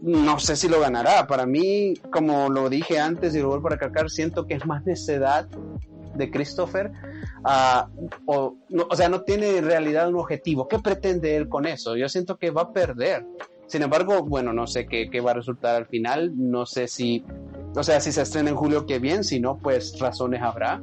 [0.00, 1.26] no sé si lo ganará.
[1.26, 4.84] Para mí, como lo dije antes y lo vuelvo a recalcar, siento que es más
[4.84, 5.48] necedad
[6.14, 6.92] de Christopher,
[7.42, 7.88] ah,
[8.26, 8.56] o,
[8.88, 10.68] o sea, no tiene en realidad un objetivo.
[10.68, 11.96] ¿Qué pretende él con eso?
[11.96, 13.26] Yo siento que va a perder.
[13.66, 16.32] Sin embargo, bueno, no sé qué, qué va a resultar al final.
[16.36, 17.24] No sé si,
[17.74, 19.24] o sea, si se estrena en julio, qué bien.
[19.24, 20.82] Si no, pues razones habrá.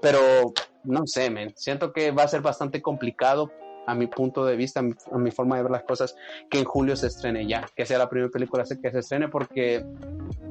[0.00, 0.52] Pero
[0.84, 1.52] no sé, men.
[1.56, 3.50] Siento que va a ser bastante complicado
[3.86, 6.14] a mi punto de vista, a mi, forma de ver las cosas,
[6.48, 9.84] que en julio se estrene ya, que sea la primera película que se estrene, porque,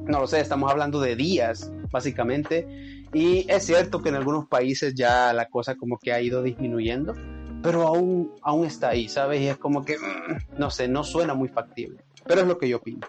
[0.04, 2.66] no lo sé, estamos hablando de días, básicamente,
[3.12, 7.14] y es cierto que en algunos países ya la cosa como que ha ido disminuyendo,
[7.62, 9.40] pero aún, aún está ahí, ¿sabes?
[9.40, 12.68] Y es como que, mm, no sé, no suena muy factible, pero es lo que
[12.68, 13.06] yo opino.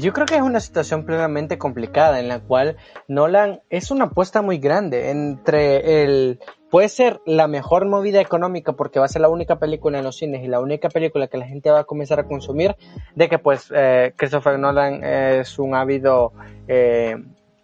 [0.00, 2.76] Yo creo que es una situación plenamente complicada en la cual
[3.08, 8.98] Nolan es una apuesta muy grande entre el puede ser la mejor movida económica porque
[8.98, 11.46] va a ser la única película en los cines y la única película que la
[11.46, 12.74] gente va a comenzar a consumir
[13.14, 16.32] de que pues eh, Christopher Nolan es un ávido
[16.66, 17.16] eh,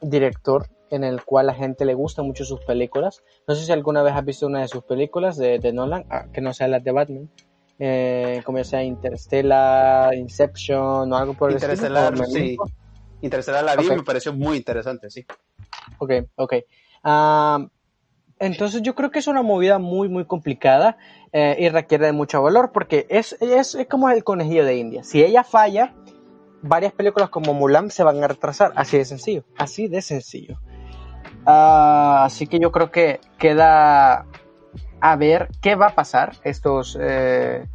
[0.02, 3.22] director en el cual la gente le gusta mucho sus películas.
[3.46, 6.42] No sé si alguna vez has visto una de sus películas de, Nolan, ah, que
[6.42, 7.30] no sea la de Batman.
[7.78, 12.24] Eh, como sea Interstellar, Inception o algo por el estilo.
[12.26, 12.56] sí.
[13.20, 15.24] Interstellar la vi me pareció muy interesante, sí.
[15.98, 16.54] Ok, ok.
[17.02, 17.66] Ah,
[18.38, 20.96] entonces yo creo que es una movida muy, muy complicada
[21.32, 25.02] eh, y requiere de mucho valor porque es, es, es, como el conejillo de India.
[25.02, 25.94] Si ella falla,
[26.62, 28.72] varias películas como Mulan se van a retrasar.
[28.76, 29.44] Así de sencillo.
[29.56, 30.60] Así de sencillo.
[31.46, 34.26] Ah, así que yo creo que queda
[35.00, 36.98] a ver qué va a pasar estos...
[37.00, 37.66] Eh,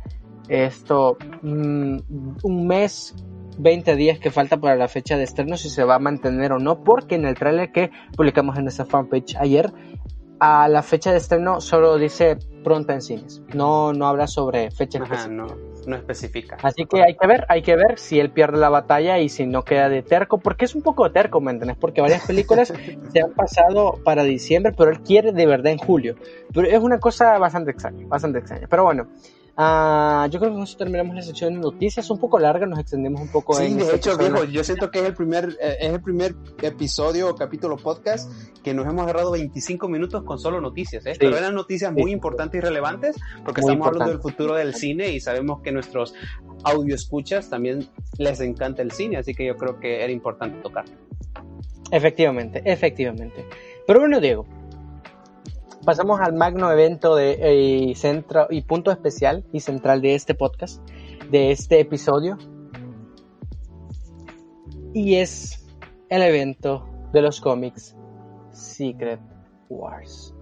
[0.49, 1.97] esto, mm,
[2.43, 3.15] un mes
[3.57, 6.59] 20 días que falta para la fecha de estreno, si se va a mantener o
[6.59, 9.71] no, porque en el trailer que publicamos en esa fanpage ayer
[10.39, 13.41] a la fecha de estreno solo dice pronta en cines.
[13.53, 15.47] No, no habla sobre fecha Ajá, no,
[15.87, 16.57] no especifica.
[16.61, 19.45] Así que hay que ver, hay que ver si él pierde la batalla y si
[19.45, 21.77] no queda de terco, porque es un poco terco, ¿me entiendes?
[21.79, 22.73] Porque varias películas
[23.13, 26.15] se han pasado para diciembre, pero él quiere de verdad en julio.
[26.53, 28.67] Pero es una cosa bastante extraña, bastante extraña.
[28.69, 29.07] Pero bueno,
[29.55, 32.79] Ah, yo creo que con eso terminamos la sección de noticias, un poco larga, nos
[32.79, 33.53] extendemos un poco.
[33.53, 37.29] Sí, de hecho, viejo, yo siento que es el primer, eh, es el primer episodio
[37.29, 38.31] o capítulo podcast
[38.63, 41.13] que nos hemos agarrado 25 minutos con solo noticias, ¿eh?
[41.19, 45.19] pero eran noticias muy importantes y relevantes porque estamos hablando del futuro del cine y
[45.19, 46.15] sabemos que nuestros
[46.63, 47.87] audio escuchas también
[48.17, 50.85] les encanta el cine, así que yo creo que era importante tocar.
[51.91, 53.45] Efectivamente, efectivamente.
[53.85, 54.47] Pero bueno, Diego,
[55.83, 60.81] pasamos al magno evento de, eh, centro, y punto especial y central de este podcast,
[61.29, 62.37] de este episodio.
[64.93, 65.65] Y es
[66.09, 67.95] el evento de los cómics
[68.51, 69.19] Secret
[69.69, 70.33] Wars.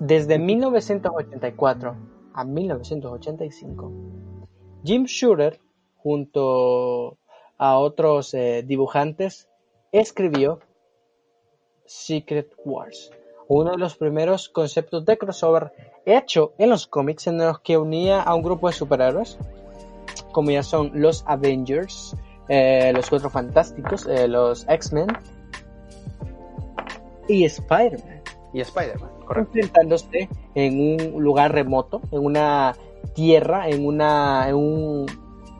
[0.00, 1.96] Desde 1984
[2.34, 3.92] a 1985,
[4.84, 5.60] Jim Shooter,
[5.96, 7.18] junto
[7.56, 9.48] a otros eh, dibujantes,
[9.92, 10.58] escribió
[11.92, 13.10] Secret Wars,
[13.48, 15.72] uno de los primeros conceptos de crossover
[16.06, 19.38] hecho en los cómics en los que unía a un grupo de superhéroes,
[20.32, 22.16] como ya son los Avengers,
[22.48, 25.08] eh, los Cuatro Fantásticos, eh, los X-Men
[27.28, 28.22] y Spider-Man.
[28.54, 32.74] Y Spider-Man, Enfrentándose en un lugar remoto, en una
[33.14, 35.06] tierra, en, una, en un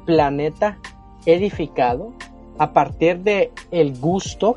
[0.07, 0.79] planeta
[1.27, 2.12] edificado
[2.59, 4.57] a partir de el gusto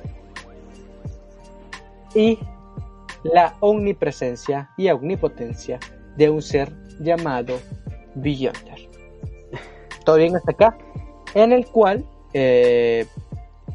[2.15, 2.39] y
[3.23, 5.79] la omnipresencia y omnipotencia
[6.15, 7.59] de un ser llamado
[8.15, 8.89] Beyonder.
[10.05, 10.77] Todo bien hasta acá,
[11.33, 13.05] en el cual eh,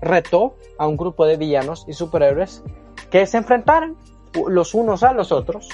[0.00, 2.62] retó a un grupo de villanos y superhéroes
[3.10, 3.96] que se enfrentaran
[4.48, 5.68] los unos a los otros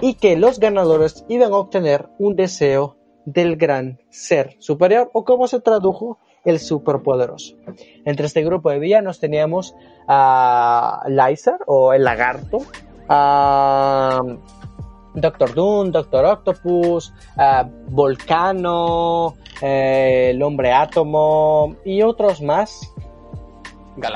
[0.00, 5.46] y que los ganadores iban a obtener un deseo del gran ser superior o como
[5.46, 7.56] se tradujo el superpoderoso.
[8.04, 9.74] Entre este grupo de villanos teníamos
[10.08, 12.58] a Lysar o el lagarto,
[13.08, 14.20] a
[15.14, 22.92] Doctor Doom, Doctor Octopus, a Volcano, eh, el hombre átomo y otros más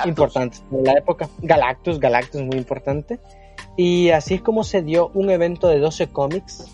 [0.04, 1.28] importantes en la época.
[1.38, 3.18] Galactus, Galactus muy importante.
[3.76, 6.64] Y así es como se dio un evento de 12 cómics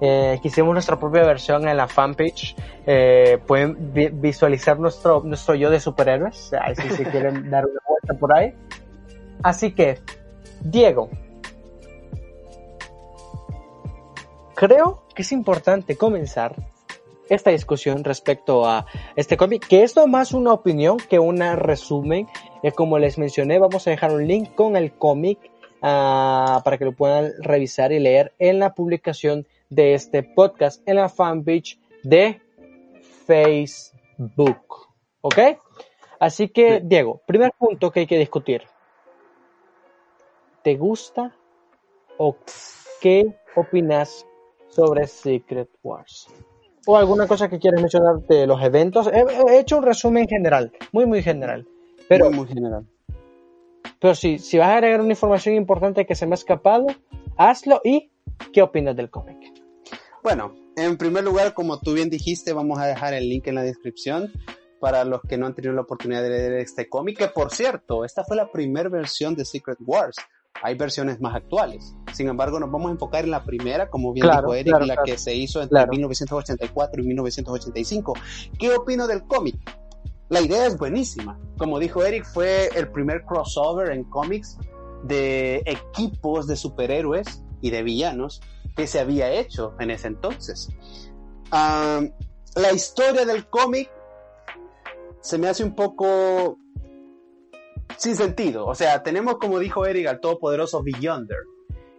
[0.00, 2.56] eh, que hicimos nuestra propia versión en la fanpage.
[2.86, 8.18] Eh, pueden visualizar nuestro, nuestro yo de superhéroes, ahí si se quieren dar una vuelta
[8.18, 8.54] por ahí.
[9.42, 9.98] Así que,
[10.62, 11.10] Diego,
[14.54, 16.54] creo que es importante comenzar
[17.30, 18.86] esta discusión respecto a
[19.16, 22.26] este cómic, que es más una opinión que un resumen.
[22.62, 25.38] Eh, como les mencioné, vamos a dejar un link con el cómic
[25.80, 30.96] ah, para que lo puedan revisar y leer en la publicación de este podcast en
[30.96, 32.40] la fanpage de
[33.26, 34.88] Facebook.
[35.22, 35.38] ¿Ok?
[36.18, 38.62] Así que, Diego, primer punto que hay que discutir.
[40.62, 41.34] ¿Te gusta
[42.18, 42.36] o
[43.00, 44.26] qué opinas
[44.68, 46.28] sobre Secret Wars?
[46.86, 49.06] ¿O alguna cosa que quieres mencionar de los eventos?
[49.06, 51.66] He, hecho un resumen general, muy, muy general.
[52.08, 52.86] Pero, muy, general.
[54.00, 56.86] Pero si, si vas a agregar una información importante que se me ha escapado,
[57.36, 58.10] hazlo y
[58.52, 59.59] ¿qué opinas del cómic?
[60.22, 63.62] Bueno, en primer lugar, como tú bien dijiste, vamos a dejar el link en la
[63.62, 64.30] descripción
[64.78, 68.04] para los que no han tenido la oportunidad de leer este cómic, que por cierto,
[68.04, 70.16] esta fue la primera versión de Secret Wars.
[70.62, 71.94] Hay versiones más actuales.
[72.12, 75.16] Sin embargo, nos vamos a enfocar en la primera, como bien dijo Eric, la que
[75.16, 78.14] se hizo entre 1984 y 1985.
[78.58, 79.56] ¿Qué opino del cómic?
[80.28, 81.40] La idea es buenísima.
[81.56, 84.58] Como dijo Eric, fue el primer crossover en cómics
[85.04, 88.40] de equipos de superhéroes y de villanos
[88.76, 90.68] que se había hecho en ese entonces.
[91.50, 93.90] la historia del cómic
[95.20, 96.58] se me hace un poco
[97.96, 98.66] sin sentido.
[98.66, 101.38] O sea, tenemos, como dijo Eric, al todopoderoso Beyonder.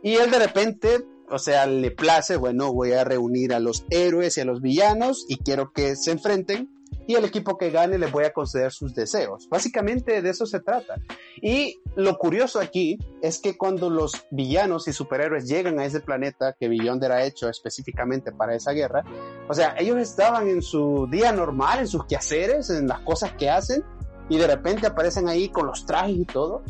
[0.01, 4.37] Y él de repente, o sea, le place, bueno, voy a reunir a los héroes
[4.37, 6.69] y a los villanos y quiero que se enfrenten
[7.07, 9.47] y el equipo que gane le voy a conceder sus deseos.
[9.49, 10.95] Básicamente de eso se trata.
[11.41, 16.55] Y lo curioso aquí es que cuando los villanos y superhéroes llegan a ese planeta
[16.57, 19.03] que Beyonder ha hecho específicamente para esa guerra,
[19.47, 23.49] o sea, ellos estaban en su día normal, en sus quehaceres, en las cosas que
[23.49, 23.83] hacen,
[24.29, 26.63] y de repente aparecen ahí con los trajes y todo,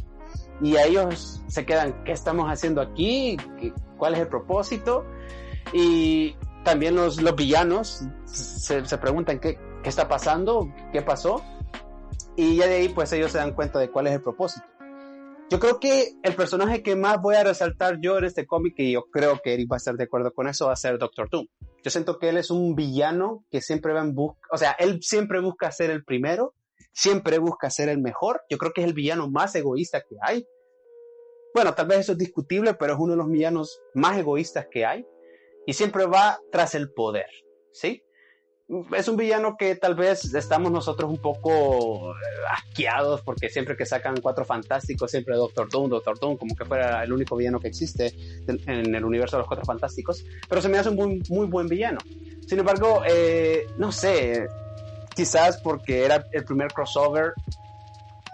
[0.62, 3.38] y a ellos se quedan, ¿qué estamos haciendo aquí?
[3.98, 5.06] ¿Cuál es el propósito?
[5.74, 11.44] Y también los, los villanos se, se preguntan, ¿qué, qué está pasando, qué pasó,
[12.36, 14.66] y ya de ahí pues ellos se dan cuenta de cuál es el propósito.
[15.50, 18.94] Yo creo que el personaje que más voy a resaltar yo en este cómic, y
[18.94, 21.30] yo creo que Eric va a estar de acuerdo con eso, va a ser Doctor
[21.30, 21.48] Doom.
[21.84, 25.00] Yo siento que él es un villano que siempre va en busca, o sea, él
[25.02, 26.54] siempre busca ser el primero,
[26.94, 28.42] siempre busca ser el mejor.
[28.50, 30.46] Yo creo que es el villano más egoísta que hay.
[31.54, 34.86] Bueno, tal vez eso es discutible, pero es uno de los villanos más egoístas que
[34.86, 35.06] hay.
[35.66, 37.28] Y siempre va tras el poder,
[37.72, 38.04] ¿sí?
[38.96, 42.14] Es un villano que tal vez estamos nosotros un poco
[42.50, 47.04] asqueados porque siempre que sacan cuatro fantásticos, siempre Doctor Doom, Doctor Doom, como que fuera
[47.04, 48.14] el único villano que existe
[48.48, 51.68] en el universo de los cuatro fantásticos, pero se me hace un muy, muy buen
[51.68, 52.00] villano.
[52.48, 54.48] Sin embargo, eh, no sé,
[55.16, 57.34] quizás porque era el primer crossover,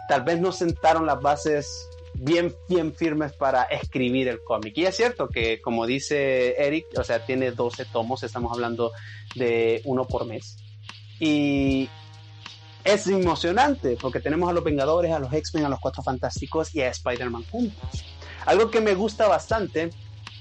[0.07, 4.77] tal vez no sentaron las bases bien, bien firmes para escribir el cómic.
[4.77, 8.91] Y es cierto que, como dice Eric, o sea, tiene 12 tomos, estamos hablando
[9.35, 10.57] de uno por mes.
[11.19, 11.89] Y
[12.83, 16.81] es emocionante porque tenemos a los Vengadores, a los X-Men, a los Cuatro Fantásticos y
[16.81, 18.05] a Spider-Man juntos.
[18.45, 19.89] Algo que me gusta bastante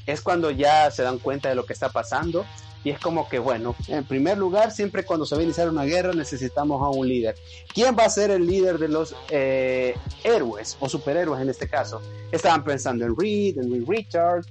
[0.07, 2.47] es cuando ya se dan cuenta de lo que está pasando
[2.87, 5.83] y es como que, bueno, en primer lugar, siempre cuando se va a iniciar una
[5.83, 7.35] guerra necesitamos a un líder.
[7.75, 12.01] ¿Quién va a ser el líder de los eh, héroes o superhéroes en este caso?
[12.31, 14.47] Estaban pensando en Reed, en Reed Richard,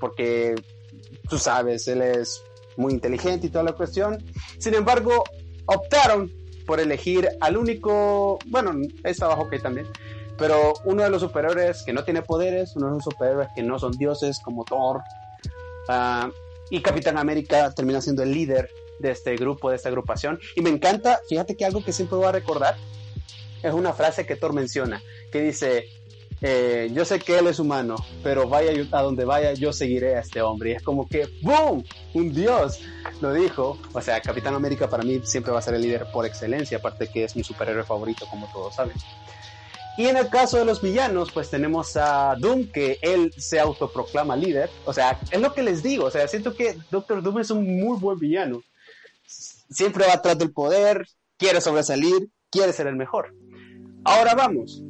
[0.00, 0.54] porque
[1.30, 2.42] tú sabes, él es
[2.76, 4.22] muy inteligente y toda la cuestión.
[4.58, 5.24] Sin embargo,
[5.64, 6.30] optaron
[6.66, 8.72] por elegir al único, bueno,
[9.02, 9.86] es abajo que también,
[10.36, 13.78] pero uno de los superhéroes que no tiene poderes, uno de los superhéroes que no
[13.78, 15.00] son dioses como Thor,
[15.88, 16.30] uh,
[16.70, 20.38] y Capitán América termina siendo el líder de este grupo, de esta agrupación.
[20.56, 22.76] Y me encanta, fíjate que algo que siempre voy a recordar
[23.62, 25.02] es una frase que Thor menciona,
[25.32, 25.88] que dice,
[26.40, 30.20] eh, yo sé que él es humano, pero vaya a donde vaya, yo seguiré a
[30.20, 30.70] este hombre.
[30.70, 31.84] Y es como que, ¡boom!
[32.14, 32.80] Un dios
[33.20, 33.78] lo dijo.
[33.92, 37.08] O sea, Capitán América para mí siempre va a ser el líder por excelencia, aparte
[37.08, 38.96] que es mi superhéroe favorito, como todos saben.
[39.98, 44.36] Y en el caso de los villanos, pues tenemos a Doom, que él se autoproclama
[44.36, 44.70] líder.
[44.84, 46.04] O sea, es lo que les digo.
[46.04, 48.62] O sea, siento que Doctor Doom es un muy buen villano.
[49.26, 51.04] Siempre va atrás del poder,
[51.36, 53.34] quiere sobresalir, quiere ser el mejor.
[54.04, 54.84] Ahora vamos.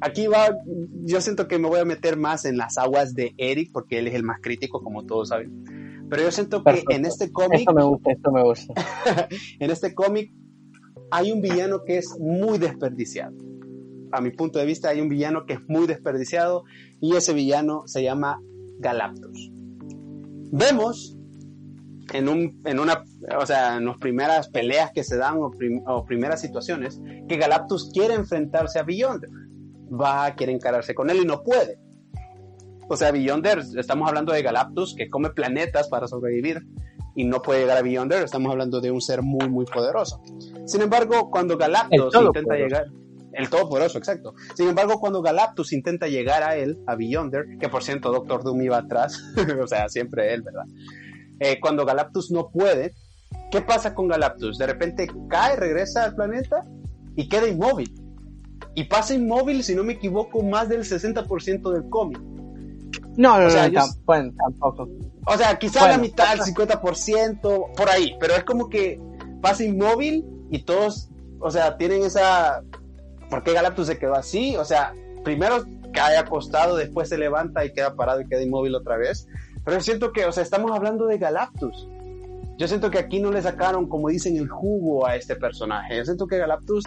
[0.00, 0.56] Aquí va,
[1.02, 4.06] yo siento que me voy a meter más en las aguas de Eric, porque él
[4.06, 6.06] es el más crítico, como todos saben.
[6.08, 7.58] Pero yo siento que en este cómic...
[7.62, 8.74] Esto me gusta, esto me gusta.
[9.58, 10.32] en este cómic
[11.10, 13.49] hay un villano que es muy desperdiciado
[14.12, 16.64] a mi punto de vista, hay un villano que es muy desperdiciado
[17.00, 18.40] y ese villano se llama
[18.78, 19.50] Galactus.
[20.52, 21.16] Vemos
[22.12, 23.04] en, un, en una,
[23.38, 28.14] o sea, en las primeras peleas que se dan o, primeras situaciones que Galactus quiere
[28.14, 29.30] enfrentarse a Beyonder.
[29.92, 31.78] Va, quiere encararse con él y no puede.
[32.88, 36.66] O sea, Beyonder, estamos hablando de Galactus que come planetas para sobrevivir
[37.14, 40.20] y no puede llegar a Beyonder, estamos hablando de un ser muy, muy poderoso.
[40.66, 42.86] Sin embargo, cuando Galactus intenta llegar,
[43.32, 44.34] el Todopoderoso, exacto.
[44.54, 48.62] Sin embargo, cuando Galactus intenta llegar a él, a Beyonder, que por cierto Doctor Doom
[48.62, 49.22] iba atrás,
[49.62, 50.64] o sea, siempre él, ¿verdad?
[51.38, 52.92] Eh, cuando Galactus no puede,
[53.50, 54.58] ¿qué pasa con Galactus?
[54.58, 56.64] De repente cae, regresa al planeta
[57.16, 57.94] y queda inmóvil.
[58.74, 62.20] y pasa inmóvil, si no me equivoco, más del 60% del cómic.
[63.16, 64.88] No, no, no, bueno, tampoco.
[65.26, 69.00] O sea, quizá la mitad, el 50%, por ahí, pero es como que
[69.40, 71.10] pasa inmóvil y todos,
[71.40, 72.62] o sea, tienen esa...
[73.30, 74.56] ¿Por qué Galactus se quedó así?
[74.56, 74.92] O sea,
[75.24, 79.28] primero cae acostado, después se levanta y queda parado y queda inmóvil otra vez.
[79.64, 81.88] Pero yo siento que, o sea, estamos hablando de Galactus.
[82.56, 85.96] Yo siento que aquí no le sacaron, como dicen, el jugo a este personaje.
[85.96, 86.84] Yo siento que Galactus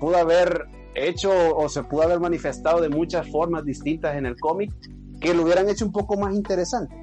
[0.00, 4.72] pudo haber hecho o se pudo haber manifestado de muchas formas distintas en el cómic
[5.20, 6.94] que lo hubieran hecho un poco más interesante.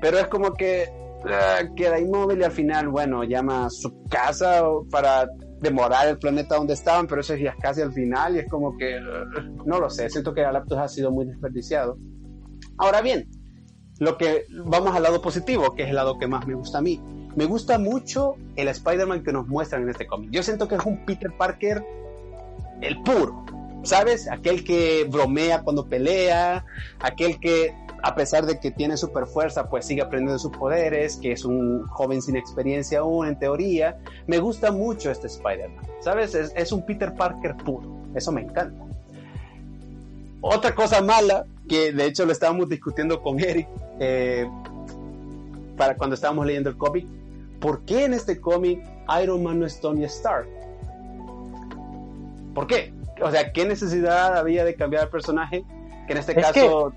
[0.00, 0.88] Pero es como que
[1.24, 5.28] uh, queda inmóvil y al final, bueno, llama a su casa para
[5.66, 8.76] demorar el planeta donde estaban, pero eso es ya casi al final y es como
[8.76, 9.00] que,
[9.64, 11.98] no lo sé, siento que Galactus ha sido muy desperdiciado.
[12.78, 13.28] Ahora bien,
[13.98, 16.82] lo que vamos al lado positivo, que es el lado que más me gusta a
[16.82, 17.00] mí.
[17.34, 20.30] Me gusta mucho el Spider-Man que nos muestran en este cómic.
[20.30, 21.84] Yo siento que es un Peter Parker
[22.80, 23.44] el puro,
[23.82, 24.30] ¿sabes?
[24.30, 26.64] Aquel que bromea cuando pelea,
[27.00, 31.32] aquel que a pesar de que tiene super fuerza, pues sigue aprendiendo sus poderes, que
[31.32, 33.98] es un joven sin experiencia aún en teoría.
[34.26, 36.34] Me gusta mucho este Spider-Man, ¿sabes?
[36.34, 38.84] Es, un Peter Parker puro, eso me encanta.
[40.40, 43.66] Otra cosa mala, que de hecho lo estábamos discutiendo con Eric
[43.98, 44.48] eh,
[45.76, 47.06] para cuando estábamos leyendo el cómic,
[47.60, 48.80] ¿por qué en este cómic
[49.22, 50.46] Iron Man no es Tony Stark?
[52.54, 52.92] ¿Por qué?
[53.20, 55.64] O sea, ¿qué necesidad había de cambiar el personaje?
[56.06, 56.92] Que en este caso...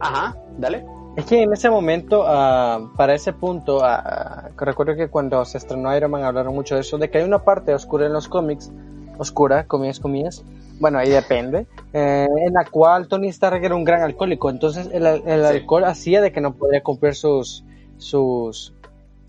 [0.00, 0.84] Ajá, dale.
[1.16, 5.94] Es que en ese momento, uh, para ese punto, uh, recuerdo que cuando se estrenó
[5.96, 8.70] Iron Man hablaron mucho de eso, de que hay una parte oscura en los cómics,
[9.18, 10.44] oscura, comillas, comillas,
[10.78, 15.04] bueno, ahí depende, eh, en la cual Tony Stark era un gran alcohólico, entonces el,
[15.04, 17.64] el alcohol hacía de que no podía cumplir sus,
[17.96, 18.74] sus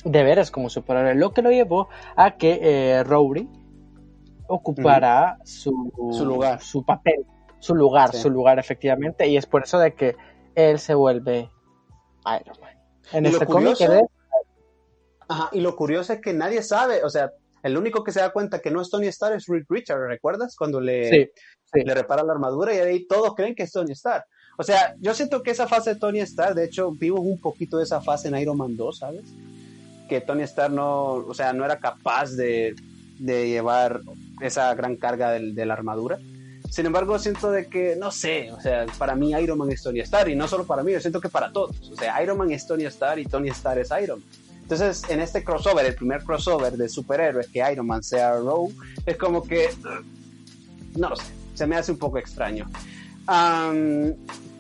[0.04, 3.50] deberes como superhéroe, lo que lo llevó a que eh, Rowdy,
[4.48, 5.72] ocupará su,
[6.26, 7.26] lugar, su papel,
[7.60, 10.16] su lugar, su lugar efectivamente, y es por eso de que
[10.56, 11.50] él se vuelve
[12.26, 12.78] Iron Man.
[13.12, 13.78] En este cómic
[15.28, 17.32] Ajá, y lo curioso es que nadie sabe, o sea,
[17.62, 20.56] el único que se da cuenta que no es Tony Stark es Rick Richard, ¿recuerdas?
[20.56, 21.32] Cuando le,
[21.74, 24.26] le repara la armadura y ahí todos creen que es Tony Stark.
[24.58, 27.78] O sea, yo siento que esa fase de Tony Stark, de hecho, vivo un poquito
[27.78, 29.24] de esa fase en Iron Man 2, ¿sabes?
[30.08, 32.76] Que Tony Stark no, o sea, no era capaz de,
[33.20, 34.02] de llevar
[34.42, 36.18] esa gran carga de, la armadura.
[36.70, 40.00] Sin embargo, siento de que, no sé, o sea, para mí Iron Man es Tony
[40.02, 41.76] Stark y no solo para mí, yo siento que para todos.
[41.92, 44.30] O sea, Iron Man es Tony Stark y Tony Stark es Iron Man.
[44.62, 49.18] Entonces, en este crossover, el primer crossover de superhéroes que Iron Man sea Rogue, es
[49.18, 49.70] como que,
[50.96, 51.24] no lo sé,
[51.56, 52.70] se me hace un poco extraño.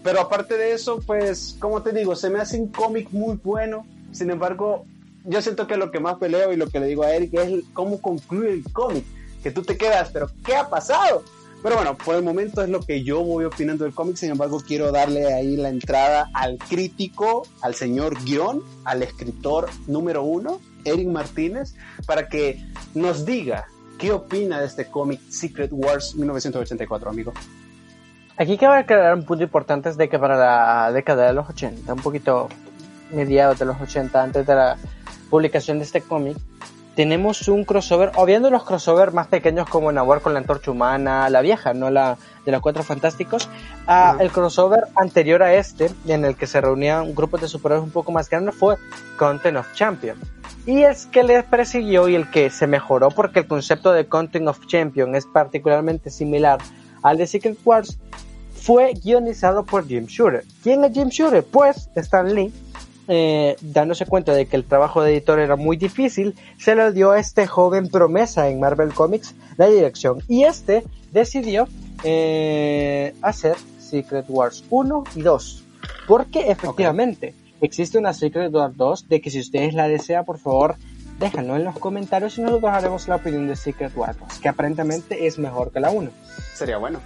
[0.03, 3.86] pero aparte de eso, pues, como te digo, se me hace un cómic muy bueno.
[4.12, 4.86] Sin embargo,
[5.26, 7.64] yo siento que lo que más peleo y lo que le digo a Eric es
[7.74, 9.05] cómo concluye el cómic
[9.43, 11.24] que tú te quedas, pero ¿qué ha pasado?
[11.62, 14.62] Pero bueno, por el momento es lo que yo voy opinando del cómic, sin embargo
[14.66, 21.10] quiero darle ahí la entrada al crítico, al señor guion, al escritor número uno, Eric
[21.10, 22.64] Martínez, para que
[22.95, 23.66] nos diga
[23.97, 27.34] qué opina de este cómic Secret Wars 1984, amigo.
[28.38, 31.93] Aquí cabe aclarar un punto importante, es de que para la década de los 80,
[31.93, 32.47] un poquito
[33.12, 34.78] mediados de los 80, antes de la
[35.30, 36.38] publicación de este cómic,
[37.00, 41.39] tenemos un crossover, obviando los crossovers más pequeños como War con la Antorcha Humana, la
[41.39, 43.47] vieja, no la de los Cuatro Fantásticos,
[43.88, 47.86] a el crossover anterior a este, en el que se reunían un grupo de superhéroes
[47.86, 48.76] un poco más grandes, fue
[49.18, 50.18] Content of Champion.
[50.66, 54.50] Y es que le persiguió y el que se mejoró porque el concepto de Content
[54.50, 56.60] of Champion es particularmente similar
[57.02, 57.97] al de Secret Wars,
[58.54, 60.43] fue guionizado por Jim Shooter.
[60.64, 61.45] ¿Quién es Jim Shooter?
[61.45, 62.52] Pues Stan Lee,
[63.12, 67.12] eh, dándose cuenta de que el trabajo de editor era muy difícil, se le dio
[67.12, 70.24] a este joven promesa en Marvel Comics la dirección.
[70.28, 71.68] Y este decidió
[72.03, 75.64] eh, hacer Secret Wars 1 y 2.
[76.07, 80.76] Porque efectivamente existe una Secret Wars 2 de que si ustedes la desean, por favor,
[81.20, 85.39] déjenlo en los comentarios y nosotros haremos la opinión de Secret Wars que aparentemente es
[85.39, 86.12] mejor que la 1.
[86.53, 86.99] Sería bueno.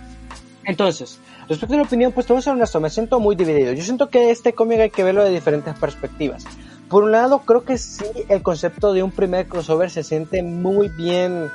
[0.66, 3.74] Entonces, respecto a la opinión, pues te voy a ser honesto, me siento muy dividido.
[3.74, 6.46] Yo siento que este cómic hay que verlo de diferentes perspectivas.
[6.90, 10.90] Por un lado, creo que sí, el concepto de un primer crossover se siente muy
[10.90, 11.50] bien,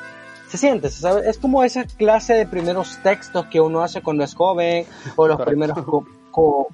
[0.49, 1.27] se siente, ¿sabes?
[1.27, 4.87] Es como esa clase de primeros textos que uno hace cuando es joven,
[5.17, 5.79] o los primeros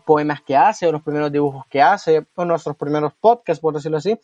[0.04, 3.98] poemas que hace, o los primeros dibujos que hace, o nuestros primeros podcasts, por decirlo
[3.98, 4.18] así.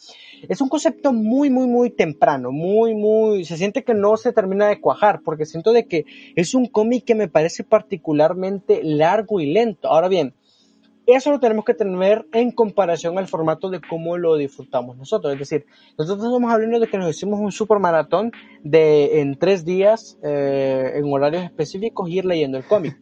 [0.49, 4.69] Es un concepto muy, muy, muy temprano, muy, muy, se siente que no se termina
[4.69, 6.05] de cuajar, porque siento de que
[6.37, 9.89] es un cómic que me parece particularmente largo y lento.
[9.89, 10.35] Ahora bien,
[11.07, 15.33] eso lo tenemos que tener en comparación al formato de cómo lo disfrutamos nosotros.
[15.33, 15.67] Es decir,
[15.99, 18.33] nosotros estamos hablando de que nos hicimos un super maratón
[18.63, 22.97] de en tres días, eh, en horarios específicos, ir leyendo el cómic.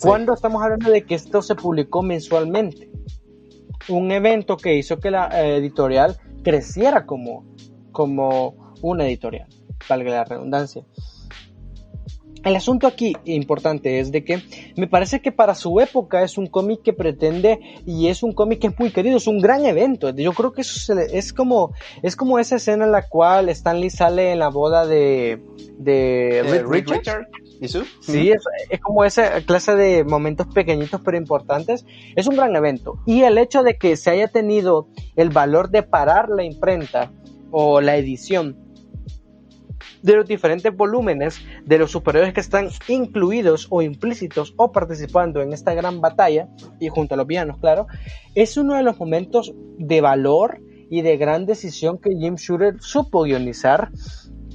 [0.00, 2.90] Cuando estamos hablando de que esto se publicó mensualmente,
[3.88, 7.46] un evento que hizo que la eh, editorial creciera como,
[7.92, 9.48] como una editorial,
[9.88, 10.84] valga la redundancia.
[12.44, 14.40] El asunto aquí importante es de que
[14.76, 18.60] me parece que para su época es un cómic que pretende y es un cómic
[18.60, 20.10] que es muy querido, es un gran evento.
[20.10, 21.72] Yo creo que eso es como
[22.02, 25.42] es como esa escena en la cual Stanley sale en la boda de
[25.78, 27.26] de Richard.
[27.60, 27.84] ¿Y su?
[28.00, 31.84] Sí, es, es como esa clase de momentos pequeñitos pero importantes.
[32.14, 33.00] Es un gran evento.
[33.06, 37.10] Y el hecho de que se haya tenido el valor de parar la imprenta
[37.50, 38.68] o la edición
[40.02, 45.52] de los diferentes volúmenes de los superiores que están incluidos o implícitos o participando en
[45.52, 46.48] esta gran batalla,
[46.78, 47.86] y junto a los villanos, claro,
[48.34, 53.22] es uno de los momentos de valor y de gran decisión que Jim Shooter supo
[53.22, 53.90] guionizar,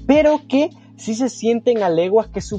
[0.08, 2.52] pero que sí se sienten a leguas que es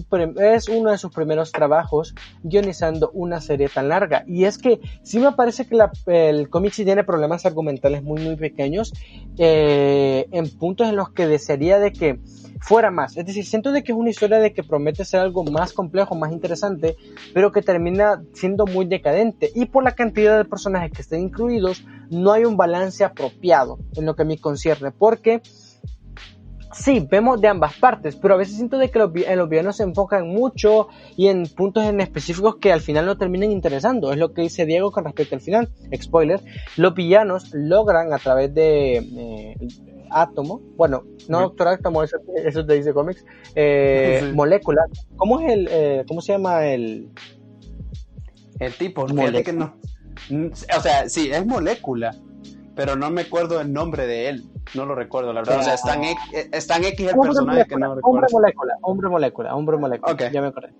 [0.69, 4.25] uno de sus primeros trabajos guionizando una serie tan larga.
[4.27, 8.21] Y es que sí me parece que la, el cómic sí tiene problemas argumentales muy,
[8.23, 8.93] muy pequeños,
[9.39, 12.21] eh, en puntos en los que desearía de que
[12.61, 13.17] fuera más.
[13.17, 16.15] Es decir, siento de que es una historia de que promete ser algo más complejo,
[16.15, 16.97] más interesante,
[17.35, 19.51] pero que termina siendo muy decadente.
[19.55, 24.07] Y por la cantidad de personajes que estén incluidos, no hay un balance apropiado en
[24.07, 25.43] lo que a mí concierne, porque
[26.75, 29.77] sí, vemos de ambas partes, pero a veces siento de que los, en los villanos
[29.77, 34.13] se enfocan mucho y en puntos en específicos que al final no terminan interesando.
[34.13, 35.69] Es lo que dice Diego con respecto al final.
[35.95, 36.41] Spoiler,
[36.77, 39.57] los villanos logran a través de eh,
[40.11, 44.33] átomo, bueno, no Doctor Átomo, eso, eso te dice cómics, eh, sí.
[44.33, 44.83] molécula.
[45.17, 47.11] ¿Cómo es el, eh, cómo se llama el?
[48.61, 49.77] El tipo, que no.
[50.31, 52.15] O sea, sí, es molécula,
[52.75, 54.45] pero no me acuerdo el nombre de él.
[54.75, 55.61] No lo recuerdo, la verdad.
[55.61, 56.23] O sea, es tan, X,
[56.53, 58.11] es tan X el hombre personaje molécula, que no recuerdo.
[58.11, 60.13] Hombre molécula, hombre molécula, hombre molécula.
[60.13, 60.23] Ok.
[60.33, 60.73] Ya me acordé.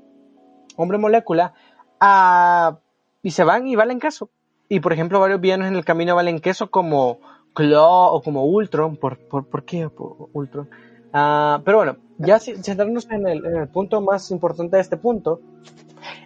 [0.77, 1.55] Hombre molécula.
[2.01, 2.79] ah,
[3.23, 4.31] y se van y valen queso.
[4.69, 7.21] Y por ejemplo, varios villanos en el camino valen queso como
[7.55, 8.97] Claw o como Ultron.
[8.97, 10.69] ¿Por, por, por qué por Ultron?
[11.13, 15.41] Ah, pero bueno, ya centrarnos en el, en el punto más importante de este punto,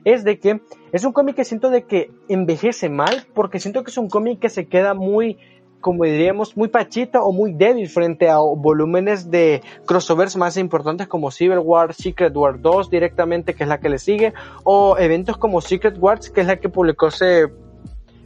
[0.04, 0.62] es de que
[0.92, 4.38] es un cómic que siento de que envejece mal, porque siento que es un cómic
[4.38, 5.38] que se queda muy,
[5.80, 11.30] como diríamos, muy pachito o muy débil frente a volúmenes de crossovers más importantes como
[11.30, 14.32] Civil War, Secret War 2 directamente, que es la que le sigue,
[14.64, 17.46] o eventos como Secret Wars, que es la que publicó hace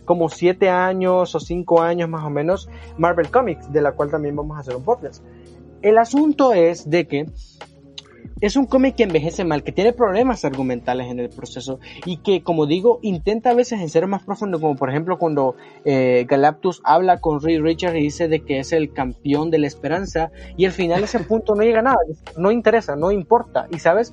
[0.04, 4.34] como siete años o cinco años más o menos Marvel Comics, de la cual también
[4.34, 5.24] vamos a hacer un podcast.
[5.82, 7.26] El asunto es de que
[8.42, 12.42] es un cómic que envejece mal, que tiene problemas argumentales en el proceso y que,
[12.42, 16.82] como digo, intenta a veces en ser más profundo, como por ejemplo cuando eh, Galactus
[16.84, 20.66] habla con Reed Richards y dice de que es el campeón de la esperanza y
[20.66, 21.98] al final ese punto no llega a nada,
[22.36, 24.12] no interesa, no importa y sabes,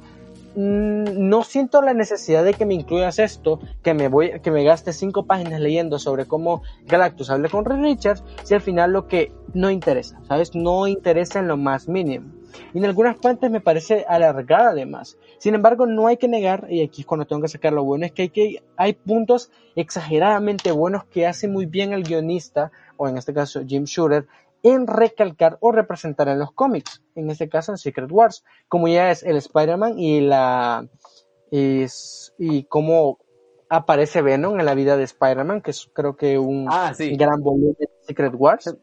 [0.56, 4.64] Mm, no siento la necesidad de que me incluyas esto, que me voy, que me
[4.64, 9.08] gaste cinco páginas leyendo sobre cómo Galactus hable con Reed Richards, si al final lo
[9.08, 10.56] que no interesa, ¿sabes?
[10.56, 12.39] No interesa en lo más mínimo.
[12.74, 15.18] Y en algunas partes me parece alargada además.
[15.38, 18.06] Sin embargo, no hay que negar, y aquí es cuando tengo que sacar lo bueno,
[18.06, 23.08] es que hay, que, hay puntos exageradamente buenos que hace muy bien el guionista, o
[23.08, 24.28] en este caso Jim Shooter,
[24.64, 29.10] en recalcar o representar en los cómics, en este caso en Secret Wars, como ya
[29.12, 30.86] es el Spider-Man y la
[31.52, 33.20] es, y cómo
[33.70, 37.16] aparece Venom en la vida de Spider-Man, que es creo que un Ah, sí.
[37.16, 38.76] gran volumen de Secret Wars.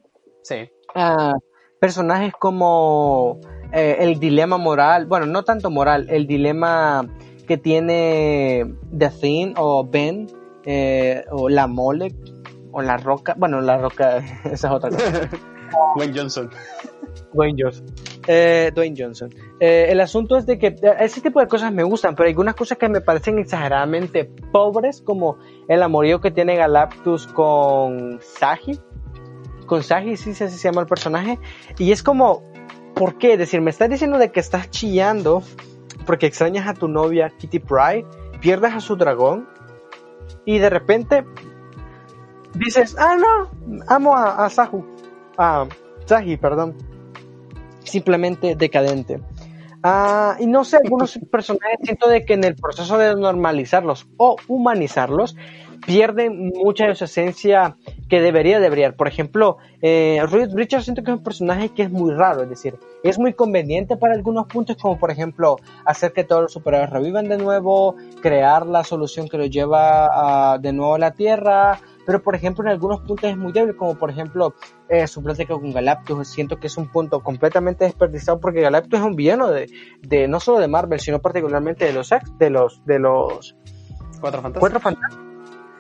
[0.42, 0.70] Sí.
[0.94, 1.34] Ah,
[1.80, 3.38] personajes como
[3.72, 7.06] eh, el dilema moral, bueno, no tanto moral, el dilema
[7.46, 10.26] que tiene The Thing o Ben
[10.64, 12.14] eh, o la mole
[12.72, 15.30] o la roca, bueno, la roca, esa es otra cosa.
[15.96, 16.50] Wayne Johnson.
[17.32, 17.86] Dwayne Johnson.
[18.26, 19.34] Eh, Dwayne Johnson.
[19.60, 22.54] Eh, el asunto es de que ese tipo de cosas me gustan, pero hay algunas
[22.54, 25.38] cosas que me parecen exageradamente pobres, como
[25.68, 28.78] el amorío que tiene Galactus con Sagi.
[29.66, 31.38] Con Sagi, sí, sí, así se llama el personaje.
[31.78, 32.42] Y es como,
[32.96, 33.34] ¿por qué?
[33.34, 35.42] Es decir, me estás diciendo de que estás chillando
[36.04, 38.06] porque extrañas a tu novia Kitty Pryde,
[38.40, 39.48] pierdes a su dragón
[40.44, 41.24] y de repente
[42.54, 44.84] dices, ah, no, amo a, a Sahu,
[45.36, 45.66] a
[46.06, 46.74] Sahi, perdón
[47.86, 49.20] simplemente decadente.
[49.82, 54.36] Ah, y no sé, algunos personajes siento de que en el proceso de normalizarlos o
[54.48, 55.36] humanizarlos
[55.84, 57.76] pierden mucha de su esencia
[58.08, 58.94] que debería de brillar.
[58.94, 62.48] Por ejemplo, eh, Reed Richards siento que es un personaje que es muy raro, es
[62.48, 66.90] decir, es muy conveniente para algunos puntos, como por ejemplo hacer que todos los superhéroes
[66.90, 71.78] revivan de nuevo, crear la solución que los lleva a- de nuevo a la Tierra,
[72.06, 74.54] pero por ejemplo en algunos puntos es muy débil, como por ejemplo
[74.88, 79.04] eh, su plática con Galactus, siento que es un punto completamente desperdiciado porque Galactus es
[79.04, 79.68] un villano de,
[80.02, 83.56] de no solo de Marvel, sino particularmente de los de los de los
[84.20, 84.60] Cuatro Fantásticos.
[84.60, 85.25] Cuatro Fantásticos.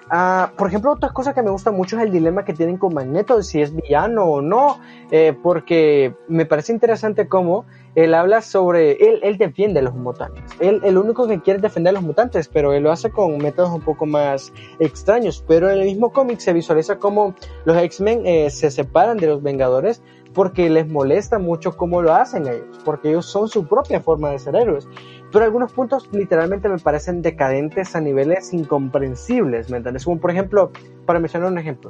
[0.08, 2.94] Ah, por ejemplo, otra cosa que me gusta mucho es el dilema que tienen con
[2.94, 4.78] Magneto, si es villano o no,
[5.10, 7.64] eh, porque me parece interesante cómo
[7.96, 11.90] él habla sobre, él, él defiende a los mutantes, él el único que quiere defender
[11.90, 15.78] a los mutantes, pero él lo hace con métodos un poco más extraños, pero en
[15.80, 17.34] el mismo cómic se visualiza cómo
[17.64, 20.02] los X-Men eh, se separan de los Vengadores
[20.36, 24.38] porque les molesta mucho cómo lo hacen ellos, porque ellos son su propia forma de
[24.38, 24.86] ser héroes.
[25.32, 30.04] Pero algunos puntos literalmente me parecen decadentes a niveles incomprensibles, ¿me entiendes?
[30.04, 30.72] Como por ejemplo,
[31.06, 31.88] para mencionar un ejemplo,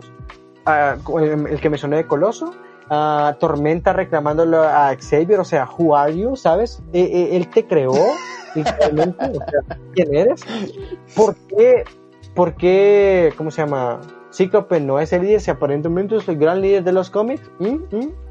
[0.65, 2.55] uh, el que mencioné de Coloso,
[2.89, 6.81] uh, Tormenta reclamándolo a Xavier, o sea, who are you, ¿sabes?
[6.93, 7.95] E, e, él te creó,
[8.55, 10.43] literalmente, o sea, ¿quién eres?
[11.17, 11.83] ¿Por qué,
[12.37, 14.01] por qué, cómo se llama?
[14.33, 17.51] Cíclope no es el líder, si aparentemente es el gran líder de los cómics.
[17.59, 17.79] ¿Mm?
[17.91, 18.26] ¿Mm?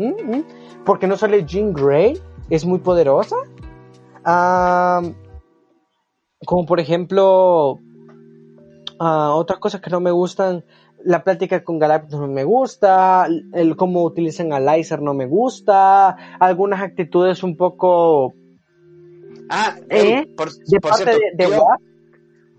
[0.00, 0.36] ¿Mm?
[0.36, 0.44] ¿Mm?
[0.84, 2.18] ¿Por qué no sale Jean Grey?
[2.48, 3.36] ¿Es muy poderosa?
[6.44, 7.72] Como por ejemplo,
[8.98, 10.64] uh, otras cosas que no me gustan,
[11.04, 16.16] la plática con Galactus no me gusta, el cómo utilizan a Lyser no me gusta,
[16.38, 18.34] algunas actitudes un poco...
[19.50, 20.26] Ah, ¿Eh?
[20.36, 21.82] por, de por parte cierto, de, de yo- Wasp.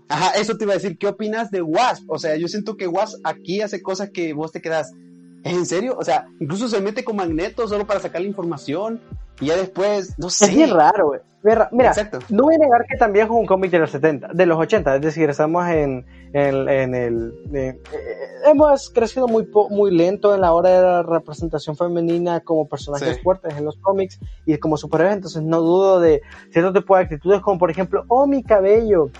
[0.08, 2.04] Ajá, eso te iba a decir, ¿qué opinas de Wasp?
[2.10, 4.96] O sea, yo siento que Wasp aquí hace cosas que vos te quedas, ¿es
[5.44, 5.96] en serio?
[5.98, 9.00] O sea, incluso se mete con Magneto solo para sacar la información
[9.40, 10.46] y ya después, no sé.
[10.46, 11.20] Es bien raro, güey.
[11.44, 12.20] Mira, Exacto.
[12.28, 14.94] no voy a negar que también es un cómic de los 70, de los 80,
[14.94, 17.34] es decir, estamos en, en, en el...
[17.52, 18.16] eh, eh,
[18.46, 23.22] hemos crecido muy, muy lento en la hora de la representación femenina como personajes Sí.
[23.24, 26.22] fuertes en los cómics y como superhéroes, entonces no dudo de
[26.52, 29.10] cierto tipo de actitudes como por ejemplo, oh mi cabello,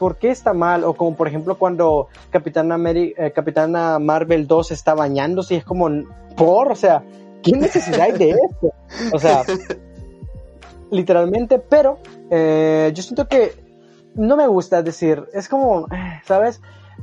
[0.00, 0.82] ¿por qué está mal?
[0.84, 5.64] O como por ejemplo cuando Capitana, Mary, eh, Capitana Marvel 2 está bañándose y es
[5.64, 5.90] como,
[6.38, 7.04] por, o sea,
[7.42, 8.72] ¿qué necesidad hay de esto?
[9.12, 9.42] O sea,
[10.90, 11.98] literalmente, pero
[12.30, 13.52] eh, yo siento que
[14.14, 15.86] no me gusta decir, es como,
[16.24, 16.62] ¿sabes?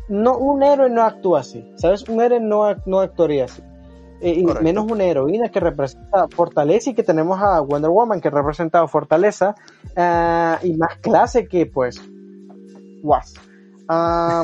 [0.10, 2.10] No, un héroe no actúa así, ¿sabes?
[2.10, 3.62] Un héroe no, no actuaría así.
[4.22, 8.32] Eh, y menos una heroína que representa fortaleza y que tenemos a Wonder Woman que
[8.32, 9.54] representa fortaleza
[10.64, 12.02] y más clase que pues
[13.04, 13.38] Wasp.
[13.90, 14.44] Ah,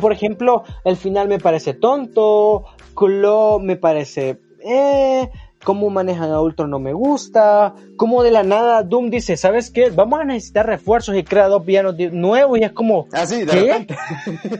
[0.00, 2.64] por ejemplo, el final me parece tonto,
[2.94, 5.30] Claw me parece eh,
[5.64, 9.90] cómo manejan a Ultron no me gusta, como de la nada Doom dice, ¿sabes qué?
[9.90, 13.46] Vamos a necesitar refuerzos y crea dos villanos nuevos y es como, Ah, sí, de
[13.46, 13.60] ¿Qué?
[13.72, 13.96] repente.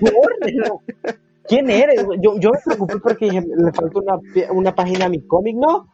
[0.01, 1.17] "Por,
[1.49, 2.03] ¿quién eres?
[2.23, 4.19] Yo, yo me preocupé porque le falta una,
[4.53, 5.87] una página a mi cómic, ¿no?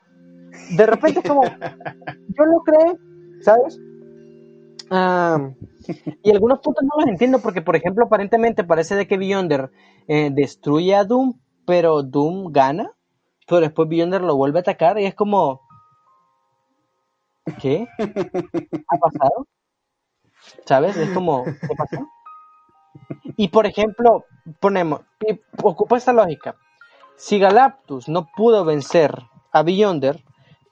[0.76, 2.96] De repente es como, yo lo creé,
[3.40, 3.78] ¿sabes?
[4.94, 5.38] Ah,
[6.22, 9.70] y algunos puntos no los entiendo porque, por ejemplo, aparentemente parece de que Beyonder
[10.06, 12.92] eh, destruye a Doom, pero Doom gana,
[13.46, 15.62] pero después Beyonder lo vuelve a atacar y es como,
[17.58, 17.88] ¿qué?
[17.98, 19.46] ¿Ha pasado?
[20.66, 20.94] ¿Sabes?
[20.98, 22.06] Es como, ¿qué pasó?
[23.38, 24.26] Y por ejemplo,
[24.60, 25.00] ponemos,
[25.62, 26.54] ocupa esta lógica.
[27.16, 29.22] Si Galactus no pudo vencer
[29.52, 30.22] a Beyonder,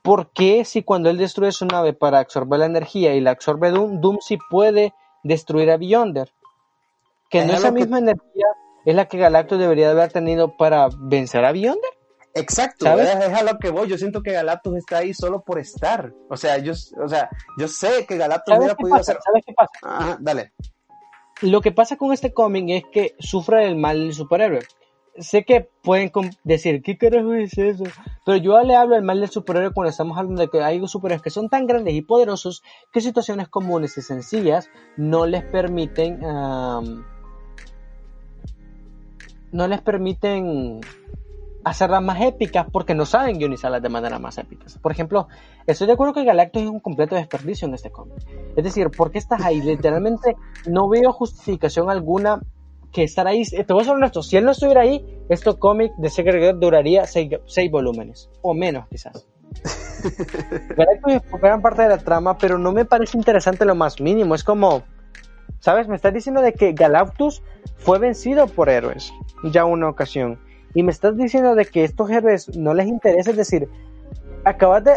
[0.03, 3.71] ¿por qué si cuando él destruye su nave para absorber la energía y la absorbe
[3.71, 6.33] Doom, Doom sí puede destruir a Beyonder?
[7.29, 8.47] Que Es no esa que- misma energía
[8.87, 11.91] es la que Galactus debería de haber tenido para vencer a Beyonder.
[12.33, 13.09] Exacto, ¿Sabes?
[13.09, 13.89] es, a lo que voy.
[13.89, 16.13] Yo siento que Galactus está ahí solo por estar.
[16.29, 17.29] O sea, yo, o sea,
[17.59, 19.13] yo sé que Galactus ¿Sabes hubiera podido pasa?
[19.13, 19.23] hacer.
[19.25, 19.73] ¿Sabes qué pasa?
[19.83, 20.53] Ajá, dale.
[21.43, 24.61] Lo que pasa con este cómic es que sufre el mal del superhéroe.
[25.19, 26.11] Sé que pueden
[26.45, 27.85] decir, ¿qué carajo es eso?
[28.25, 31.23] Pero yo le hablo del mal del superhéroe cuando estamos hablando de que hay superhéroes
[31.23, 37.05] que son tan grandes y poderosos que situaciones comunes y sencillas no les permiten, am,
[39.53, 40.81] no les permiten
[41.65, 44.79] hacerlas más épicas porque no saben guionizarlas de manera más épicas.
[44.79, 45.29] Por ejemplo,
[45.67, 48.17] estoy de acuerdo que Galactus es un completo desperdicio en este cómic.
[48.57, 49.61] Es decir, ¿por qué estás ahí?
[49.61, 50.37] Literalmente
[50.67, 52.41] no veo justificación alguna
[52.93, 53.43] que estar ahí.
[53.53, 56.43] Eh, Te voy a ser honesto, si él no estuviera ahí, este cómic de Secret
[56.43, 59.26] Girl duraría seis, seis volúmenes, o menos quizás.
[61.41, 64.34] Gran parte de la trama, pero no me parece interesante lo más mínimo.
[64.34, 64.82] Es como,
[65.59, 65.88] ¿sabes?
[65.88, 67.43] Me estás diciendo de que Galactus
[67.76, 69.12] fue vencido por héroes
[69.45, 70.38] ya una ocasión.
[70.74, 73.68] Y me estás diciendo de que estos héroes no les interesa, es decir,
[74.45, 74.93] acabas de,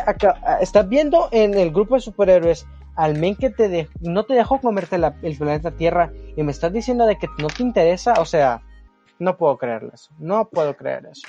[0.61, 4.59] estás viendo en el grupo de superhéroes al men que te de- no te dejó
[4.59, 8.25] comerte la- el planeta Tierra y me estás diciendo de que no te interesa, o
[8.25, 8.61] sea,
[9.19, 11.27] no puedo creerlo eso, no puedo creer eso.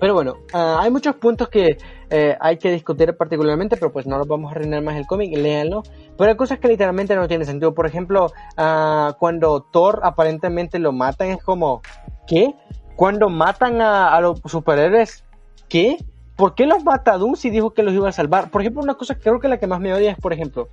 [0.00, 1.78] Pero bueno, ah, hay muchos puntos que
[2.10, 5.36] eh, hay que discutir particularmente, pero pues no los vamos a arruinar más el cómic,
[5.36, 5.82] léanlo.
[6.16, 7.74] Pero hay cosas que literalmente no tienen sentido.
[7.74, 11.82] Por ejemplo, ah, cuando Thor aparentemente lo matan, es como,
[12.26, 12.54] ¿qué?
[12.96, 15.24] Cuando matan a, los superhéroes,
[15.68, 15.98] ¿qué?
[16.36, 18.50] ¿Por qué los mata Doom si dijo que los iba a salvar?
[18.50, 20.68] Por ejemplo, una cosa que creo que la que más me odia es, por ejemplo,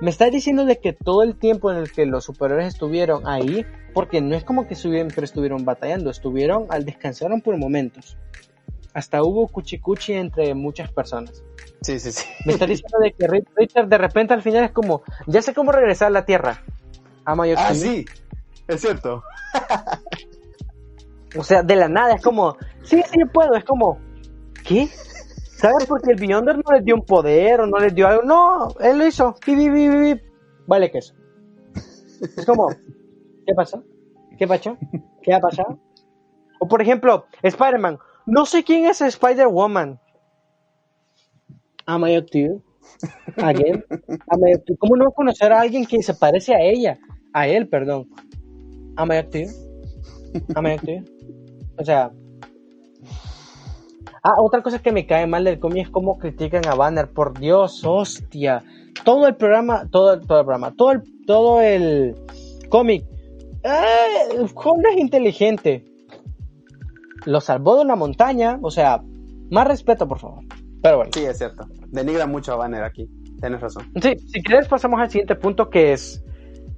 [0.00, 3.64] me está diciendo de que todo el tiempo en el que los superhéroes estuvieron ahí,
[3.94, 8.16] porque no es como que siempre estuvieron batallando, estuvieron al descansaron por momentos
[8.94, 11.42] hasta hubo cuchicuchi entre muchas personas.
[11.82, 12.26] Sí, sí, sí.
[12.44, 15.72] Me está diciendo de que Richard de repente al final es como, ya sé cómo
[15.72, 16.62] regresar a la Tierra.
[17.24, 18.06] ah, sí,
[18.68, 19.22] es cierto.
[21.36, 23.98] o sea, de la nada, es como, sí, sí puedo, es como,
[24.70, 24.88] ¿qué?
[25.56, 25.86] ¿Sabes?
[25.86, 28.22] Porque el Beyonder no les dio un poder o no les dio algo.
[28.22, 29.34] No, él lo hizo.
[30.66, 31.14] Vale, que eso.
[32.20, 32.70] Es como,
[33.46, 33.82] ¿qué pasó?
[34.38, 34.78] ¿Qué pasó?
[35.22, 35.78] ¿Qué ha pasado?
[36.60, 37.98] O por ejemplo, Spider-Man.
[38.26, 40.00] No sé quién es Spider-Woman.
[41.86, 42.62] Am I up to you?
[43.38, 43.84] Again?
[44.28, 46.98] Am I ¿Cómo no conocer a alguien que se parece a ella?
[47.32, 48.08] A él, perdón.
[48.96, 49.40] Am I up to?
[51.76, 52.12] O sea...
[54.22, 57.10] Ah, otra cosa que me cae mal del cómic es cómo critican a Banner.
[57.10, 58.64] Por Dios, hostia.
[59.04, 62.16] Todo el programa, todo, todo el programa, todo el, todo el
[62.68, 63.04] cómic.
[63.62, 65.90] Eh, es inteligente
[67.26, 69.02] lo salvó de una montaña, o sea,
[69.50, 70.44] más respeto, por favor.
[70.82, 71.10] Pero bueno.
[71.14, 71.66] Sí, es cierto.
[71.88, 73.08] Denigra mucho a Banner aquí.
[73.40, 73.84] Tienes razón.
[74.00, 76.22] Sí, si quieres pasamos al siguiente punto que es...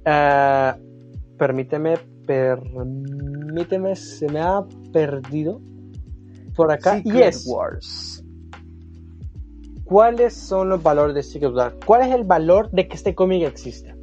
[0.05, 5.61] Uh, permíteme, permíteme, se me ha perdido
[6.55, 7.01] por acá.
[7.03, 7.45] y es...
[7.45, 8.23] Wars.
[9.83, 11.75] ¿Cuáles son los valores de Secret Wars?
[11.85, 13.93] ¿Cuál es el valor de que este cómic exista?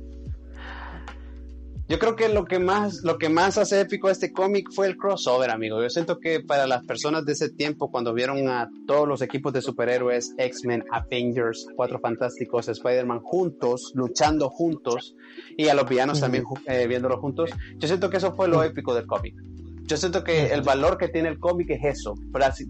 [1.91, 4.97] Yo creo que lo que más, lo que más hace épico este cómic fue el
[4.97, 5.83] crossover, amigo.
[5.83, 9.53] Yo siento que para las personas de ese tiempo, cuando vieron a todos los equipos
[9.53, 15.17] de superhéroes, X-Men, Avengers, Cuatro Fantásticos, Spider-Man juntos, luchando juntos,
[15.57, 18.95] y a los villanos también eh, viéndolo juntos, yo siento que eso fue lo épico
[18.95, 19.35] del cómic.
[19.91, 22.15] Yo siento que el valor que tiene el cómic es eso,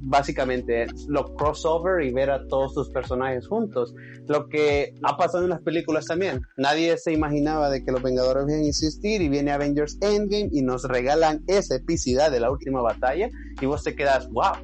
[0.05, 3.95] básicamente, lo crossover y ver a todos tus personajes juntos.
[4.27, 6.41] Lo que ha pasado en las películas también.
[6.57, 10.63] Nadie se imaginaba de que los Vengadores vienen a insistir y viene Avengers Endgame y
[10.63, 13.29] nos regalan esa epicidad de la última batalla
[13.61, 14.55] y vos te quedas, wow,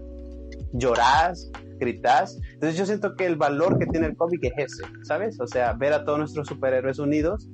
[0.72, 2.38] llorás, gritás.
[2.54, 5.38] Entonces yo siento que el valor que tiene el cómic es ese, ¿sabes?
[5.40, 7.50] O sea, ver a todos nuestros superhéroes unidos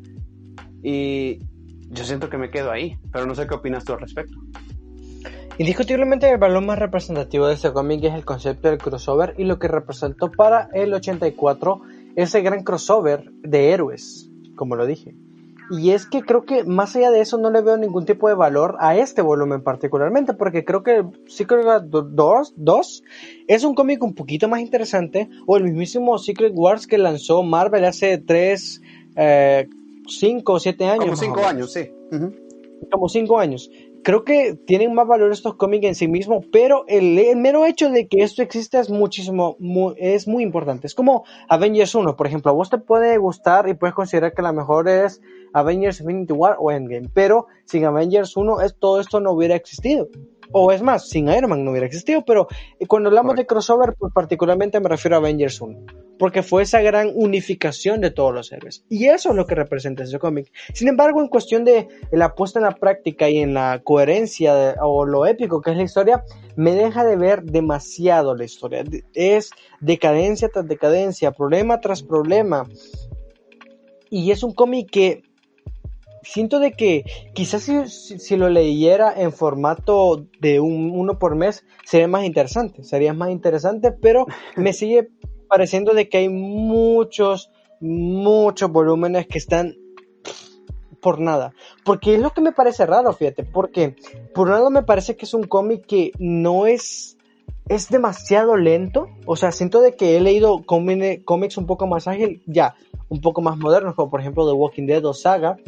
[0.80, 1.40] y
[1.90, 4.38] yo siento que me quedo ahí, pero no sé qué opinas tú al respecto.
[5.58, 9.58] Indiscutiblemente el valor más representativo de este cómic es el concepto del crossover y lo
[9.58, 11.82] que representó para el 84
[12.16, 15.14] ese gran crossover de héroes, como lo dije.
[15.70, 18.34] Y es que creo que más allá de eso no le veo ningún tipo de
[18.34, 23.04] valor a este volumen particularmente, porque creo que Secret Wars 2,
[23.46, 27.84] es un cómic un poquito más interesante, o el mismísimo Secret Wars que lanzó Marvel
[27.84, 28.82] hace 3,
[30.06, 31.04] 5 o 7 años.
[31.04, 31.90] Como 5 años, sí.
[32.90, 33.70] Como 5 años
[34.02, 38.08] creo que tienen más valor estos cómics en sí mismos, pero el, mero hecho de
[38.08, 39.56] que esto exista es muchísimo,
[39.96, 40.86] es muy importante.
[40.86, 44.42] Es como Avengers 1, por ejemplo, a vos te puede gustar y puedes considerar que
[44.42, 45.20] la mejor es
[45.52, 50.08] Avengers Infinity War o Endgame, pero sin Avengers 1 es, todo esto no hubiera existido.
[50.52, 52.46] O es más, sin Iron Man no hubiera existido, pero
[52.88, 55.86] cuando hablamos de crossover, pues particularmente me refiero a Avengers 1
[56.22, 58.84] porque fue esa gran unificación de todos los héroes.
[58.88, 60.52] Y eso es lo que representa ese cómic.
[60.72, 65.04] Sin embargo, en cuestión de la puesta en la práctica y en la coherencia o
[65.04, 66.22] lo épico que es la historia,
[66.54, 68.84] me deja de ver demasiado la historia.
[69.14, 69.50] Es
[69.80, 72.68] decadencia tras decadencia, problema tras problema.
[74.08, 75.22] Y es un cómic que
[76.22, 77.04] siento de que
[77.34, 83.12] quizás si, lo leyera en formato de un, uno por mes sería más interesante, sería
[83.12, 85.08] más interesante, pero me sigue
[85.48, 87.50] pareciendo de que hay muchos,
[87.80, 89.76] muchos volúmenes que están
[91.02, 91.52] por nada.
[91.84, 93.44] Porque es lo que me parece raro, fíjate.
[93.44, 93.96] Porque
[94.32, 97.18] por un lado me parece que es un cómic que no es.
[97.68, 99.08] Es demasiado lento.
[99.26, 102.74] O sea, siento de que he leído cómics un poco más ágil, ya,
[103.08, 105.58] un poco más modernos, como por ejemplo The Walking Dead o Saga.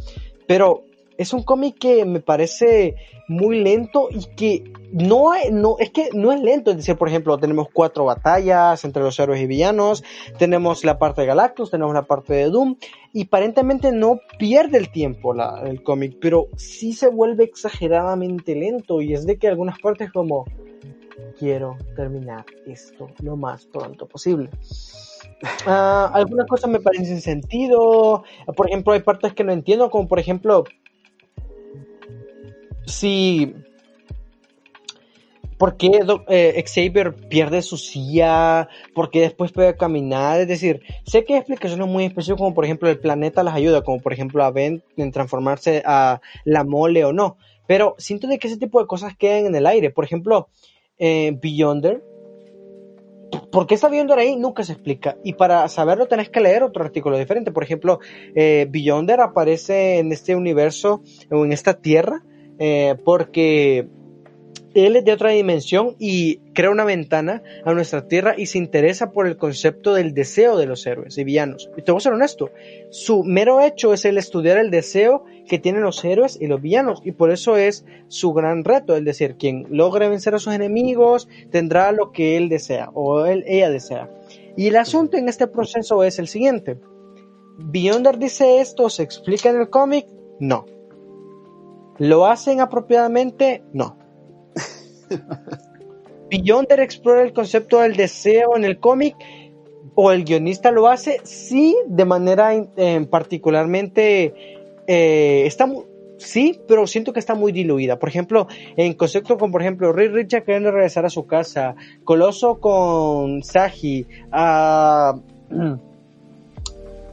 [0.46, 0.84] Pero
[1.16, 2.96] es un cómic que me parece
[3.28, 6.70] muy lento y que no, no, es que no es lento.
[6.70, 10.04] Es decir, por ejemplo, tenemos cuatro batallas entre los héroes y villanos,
[10.38, 12.76] tenemos la parte de Galactus, tenemos la parte de Doom,
[13.12, 15.34] y aparentemente no pierde el tiempo
[15.64, 20.44] el cómic, pero sí se vuelve exageradamente lento y es de que algunas partes como
[21.38, 24.50] quiero terminar esto lo más pronto posible.
[25.66, 28.24] Ah, algunas cosas me parecen sentido.
[28.56, 30.64] Por ejemplo, hay partes que no entiendo, como por ejemplo,
[32.86, 33.54] si
[35.58, 38.68] ¿Por qué eh, Xavier pierde su silla?
[38.94, 40.40] ¿Por qué después puede caminar?
[40.40, 43.82] Es decir, sé que hay explicaciones muy específicas, como por ejemplo el planeta las ayuda,
[43.82, 47.36] como por ejemplo a Ben en transformarse a la mole o no.
[47.66, 49.90] Pero siento de que ese tipo de cosas quedan en el aire.
[49.90, 50.48] Por ejemplo,
[50.98, 52.02] eh, Beyonder,
[53.50, 54.36] ¿por qué está Beyonder ahí?
[54.36, 55.16] Nunca se explica.
[55.24, 57.52] Y para saberlo tenés que leer otro artículo diferente.
[57.52, 58.00] Por ejemplo,
[58.34, 62.22] eh, Beyonder aparece en este universo o en esta tierra
[62.58, 63.88] eh, porque
[64.74, 69.12] él es de otra dimensión y crea una ventana a nuestra tierra y se interesa
[69.12, 71.70] por el concepto del deseo de los héroes y villanos.
[71.76, 72.50] Y te voy a ser honesto,
[72.90, 77.00] su mero hecho es el estudiar el deseo que tienen los héroes y los villanos
[77.04, 81.28] y por eso es su gran reto, es decir, quien logre vencer a sus enemigos
[81.50, 84.10] tendrá lo que él desea o él, ella desea.
[84.56, 86.78] Y el asunto en este proceso es el siguiente.
[87.58, 90.06] Beyonder dice esto, se explica en el cómic,
[90.40, 90.66] no.
[91.98, 93.62] ¿Lo hacen apropiadamente?
[93.72, 94.03] No.
[96.30, 99.16] Beyonder explora el concepto del deseo en el cómic
[99.94, 102.50] o el guionista lo hace, sí, de manera
[103.10, 104.34] particularmente
[104.86, 105.70] eh, está
[106.18, 107.98] sí, pero siento que está muy diluida.
[107.98, 112.58] Por ejemplo, en concepto como por ejemplo Ray Richard queriendo regresar a su casa, Coloso
[112.60, 115.14] con Saji, a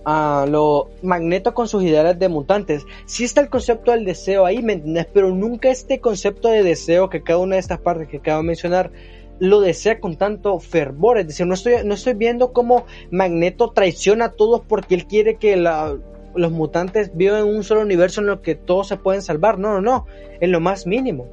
[0.06, 2.86] a lo Magneto con sus ideales de mutantes.
[3.06, 5.08] Sí está el concepto del deseo ahí, ¿me entiendes?
[5.14, 8.48] Pero nunca este concepto de deseo que cada una de estas partes que acabo de
[8.48, 8.92] mencionar
[9.40, 11.18] lo desea con tanto fervor.
[11.18, 15.38] Es decir, no estoy, no estoy viendo cómo Magneto traiciona a todos porque él quiere
[15.38, 19.58] que los mutantes vivan en un solo universo en el que todos se pueden salvar.
[19.58, 20.06] No, no, no.
[20.40, 21.28] En lo más mínimo.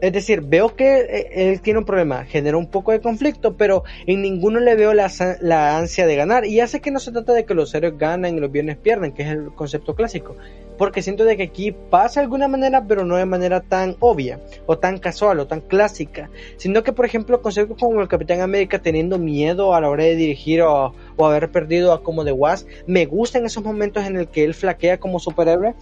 [0.00, 3.82] Es decir, veo que eh, él tiene un problema, genera un poco de conflicto, pero
[4.06, 6.44] en ninguno le veo la, ansia de ganar.
[6.44, 9.12] Y hace que no se trata de que los héroes ganan y los bienes pierden,
[9.12, 10.36] que es el concepto clásico.
[10.76, 14.38] Porque siento de que aquí pasa de alguna manera, pero no de manera tan obvia,
[14.66, 16.28] o tan casual, o tan clásica.
[16.58, 20.14] Sino que, por ejemplo, conceptos como el Capitán América teniendo miedo a la hora de
[20.14, 24.28] dirigir o, o haber perdido a como de Was, me gustan esos momentos en el
[24.28, 25.74] que él flaquea como superhéroe.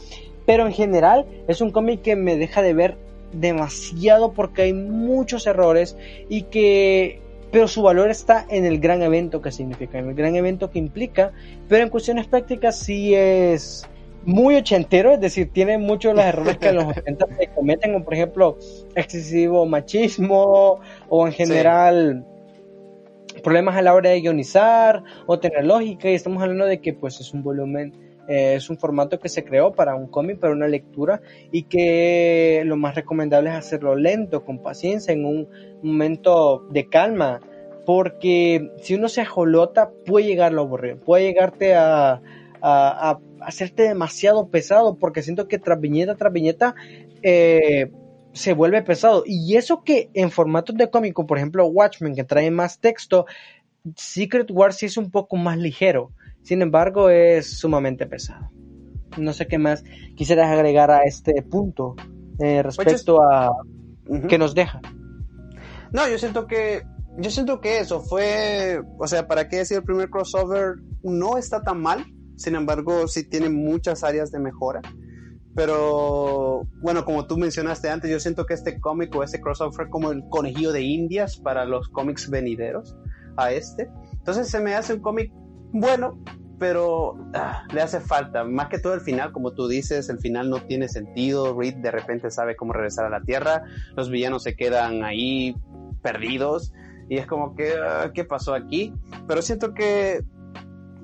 [0.47, 2.97] Pero en general es un cómic que me deja de ver
[3.33, 5.97] demasiado porque hay muchos errores
[6.29, 7.21] y que
[7.51, 10.81] pero su valor está en el gran evento que significa, en el gran evento que
[10.81, 11.31] implica,
[11.69, 13.87] pero en cuestiones prácticas sí es
[14.25, 18.05] muy ochentero, es decir, tiene muchos de los errores que los 80 se cometen, como
[18.05, 18.59] por ejemplo
[18.97, 22.27] excesivo machismo o en general
[23.45, 27.21] problemas a la hora de ionizar o tener lógica y estamos hablando de que pues
[27.21, 27.93] es un volumen
[28.29, 31.21] eh, es un formato que se creó para un cómic, para una lectura
[31.53, 35.49] y que lo más recomendable es hacerlo lento, con paciencia, en un
[35.83, 37.41] momento de calma,
[37.85, 42.21] porque si uno se ajolota puede llegar a lo aburrido, puede llegarte a,
[42.63, 46.75] a, hacerte demasiado pesado, porque siento que tras viñeta tras viñeta
[47.23, 47.91] eh,
[48.33, 49.23] se vuelve pesado.
[49.27, 53.27] Y eso que en formatos de cómico, por ejemplo Watchmen, que trae más texto,
[53.97, 56.11] Secret Wars sí es un poco más ligero.
[56.45, 58.51] Sin embargo, es sumamente pesado.
[59.17, 59.83] No sé qué más
[60.15, 61.97] quisieras agregar a este punto
[62.39, 63.51] eh, respecto a
[64.29, 64.81] qué nos deja.
[65.93, 66.83] No, yo siento que
[67.17, 71.63] yo siento que eso fue, o sea, para qué decir el primer crossover no está
[71.63, 72.05] tan mal.
[72.37, 74.83] Sin embargo, sí tiene muchas áreas de mejora.
[75.55, 79.89] Pero bueno, como tú mencionaste antes, yo siento que este cómic o este crossover fue
[79.89, 82.97] como el conejillo de indias para los cómics venideros
[83.37, 83.89] a este.
[84.13, 85.33] Entonces se me hace un cómic
[85.75, 86.19] bueno,
[86.59, 88.45] pero ah, le hace falta.
[88.45, 91.59] Más que todo el final, como tú dices, el final no tiene sentido.
[91.59, 93.65] Reed de repente sabe cómo regresar a la Tierra.
[93.97, 95.57] Los villanos se quedan ahí
[96.01, 96.73] perdidos.
[97.09, 98.95] Y es como que, ah, ¿qué pasó aquí?
[99.27, 100.23] Pero siento que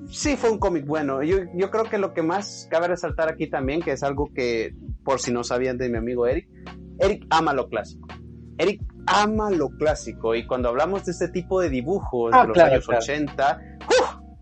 [0.07, 1.21] sí fue un cómic bueno.
[1.21, 4.73] Yo, yo creo que lo que más cabe resaltar aquí también, que es algo que,
[5.03, 6.47] por si no sabían de mi amigo Eric,
[6.99, 8.07] Eric ama lo clásico.
[8.57, 10.33] Eric ama lo clásico.
[10.33, 13.70] Y cuando hablamos de este tipo de dibujos ah, de los años 80,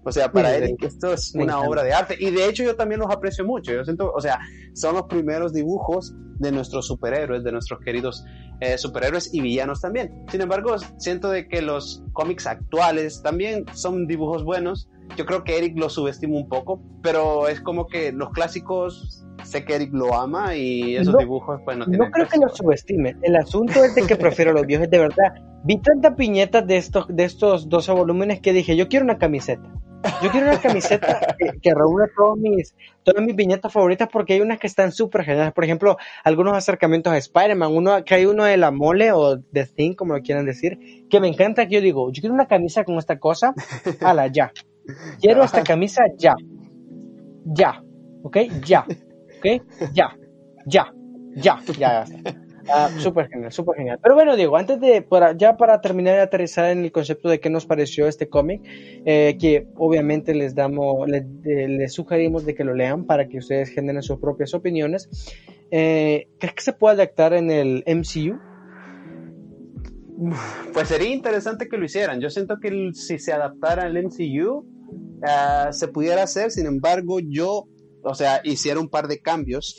[0.04, 2.16] o sea, para él esto es una obra de arte.
[2.20, 3.72] Y de hecho yo también los aprecio mucho.
[3.72, 4.40] Yo siento, o sea,
[4.74, 8.24] son los primeros dibujos de nuestros superhéroes, de nuestros queridos
[8.62, 10.26] eh, superhéroes y villanos también.
[10.32, 14.90] Sin embargo, siento de que los cómics actuales también son dibujos buenos.
[15.18, 19.66] Yo creo que Eric lo subestima un poco, pero es como que los clásicos sé
[19.66, 23.16] que Eric lo ama y esos dibujos pues no tienen No creo que lo subestime.
[23.22, 25.34] El asunto es de que prefiero los viejos de verdad.
[25.64, 29.70] Vi tantas piñetas de estos, de estos 12 volúmenes que dije, yo quiero una camiseta.
[30.22, 34.68] Yo quiero una camiseta que, reúna mis, todas mis viñetas favoritas porque hay unas que
[34.68, 35.54] están súper geniales.
[35.54, 39.66] Por ejemplo, algunos acercamientos a Spider-Man, uno, que hay uno de la mole o de
[39.66, 40.78] Thing, como lo quieran decir,
[41.10, 43.54] que me encanta que yo digo, yo quiero una camisa con esta cosa,
[44.02, 44.52] ala, ya.
[45.22, 46.36] Quiero esta camisa ya.
[47.46, 47.84] Ya.
[48.24, 48.38] ¿Ok?
[48.66, 48.86] Ya.
[49.38, 49.64] ¿Ok?
[49.94, 50.16] Ya.
[50.66, 50.94] Ya.
[51.36, 51.60] Ya.
[51.78, 52.06] Ya.
[52.68, 54.00] Ah, súper genial, súper genial.
[54.02, 57.40] Pero bueno, Diego, antes de, para, ya para terminar de aterrizar en el concepto de
[57.40, 58.62] qué nos pareció este cómic,
[59.06, 63.70] eh, que obviamente les damos, les, les, sugerimos de que lo lean para que ustedes
[63.70, 65.10] generen sus propias opiniones.
[65.72, 68.40] Eh, ¿Crees que se puede adaptar en el MCU?
[70.74, 72.20] Pues sería interesante que lo hicieran.
[72.20, 74.66] Yo siento que si se adaptara al MCU,
[75.22, 76.52] uh, se pudiera hacer.
[76.52, 77.68] Sin embargo, yo,
[78.04, 79.78] o sea, hiciera un par de cambios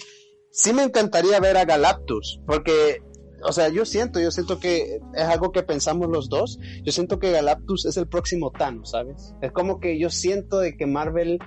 [0.50, 3.02] sí me encantaría ver a Galactus, porque,
[3.42, 6.58] o sea, yo siento, yo siento que es algo que pensamos los dos.
[6.82, 9.34] Yo siento que Galactus es el próximo Thanos, ¿sabes?
[9.40, 11.38] Es como que yo siento de que Marvel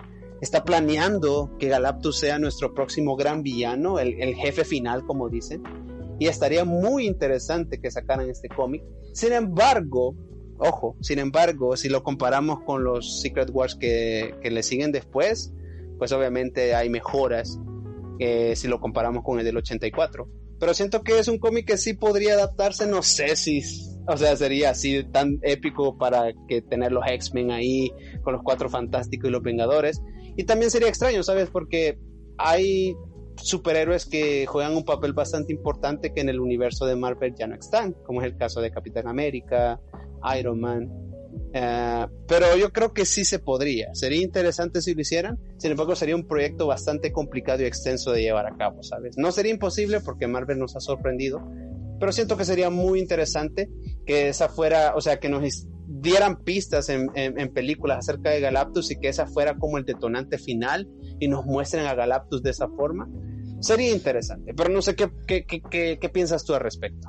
[0.41, 5.63] está planeando que Galactus sea nuestro próximo gran villano, el, jefe final, como dicen.
[6.19, 8.83] Y estaría muy interesante que sacaran este cómic.
[9.13, 10.15] Sin embargo,
[10.57, 15.53] ojo, sin embargo, si lo comparamos con los Secret Wars que le siguen después,
[15.97, 17.59] pues obviamente hay mejoras
[18.55, 20.27] si lo comparamos con el del 84.
[20.59, 23.61] Pero siento que es un cómic que sí podría adaptarse, no sé si,
[24.07, 28.69] o sea, sería así tan épico para que tener los X-Men ahí con los Cuatro
[28.69, 30.01] Fantásticos y los Vengadores.
[30.37, 31.49] Y también sería extraño, ¿sabes?
[31.49, 31.99] Porque
[32.37, 32.95] hay
[33.35, 37.55] superhéroes que juegan un papel bastante importante que en el universo de Marvel ya no
[37.55, 39.81] están, como es el caso de Capitán América,
[40.37, 41.12] Iron Man,
[41.53, 43.93] eh, pero yo creo que sí se podría.
[43.93, 45.37] Sería interesante si lo hicieran.
[45.57, 49.17] Sin embargo, sería un proyecto bastante complicado y extenso de llevar a cabo, ¿sabes?
[49.17, 51.47] No sería imposible porque Marvel nos ha sorprendido,
[51.99, 53.69] pero siento que sería muy interesante
[54.05, 57.09] que esa fuera, o sea, que nos dieran pistas en,
[57.53, 60.89] películas acerca de Galactus y que esa fuera como el detonante final
[61.19, 63.07] y nos muestren a Galactus de esa forma.
[63.59, 67.07] Sería interesante, pero no sé qué, qué, qué, qué piensas tú al respecto.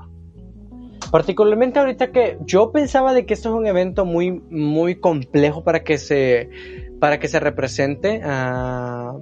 [1.14, 5.84] Particularmente ahorita que yo pensaba de que esto es un evento muy, muy complejo para
[5.84, 6.50] que se,
[6.98, 8.20] para que se represente.
[8.20, 9.20] Uh,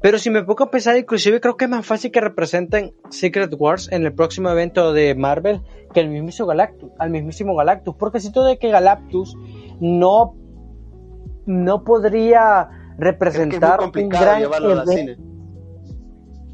[0.00, 3.52] pero si me pongo a pensar, inclusive creo que es más fácil que representen Secret
[3.58, 5.60] Wars en el próximo evento de Marvel
[5.92, 7.96] que el mismísimo Galactus, al mismísimo Galactus.
[7.96, 9.36] Porque siento de que Galactus
[9.80, 10.36] no,
[11.46, 15.33] no podría representar un gran evento.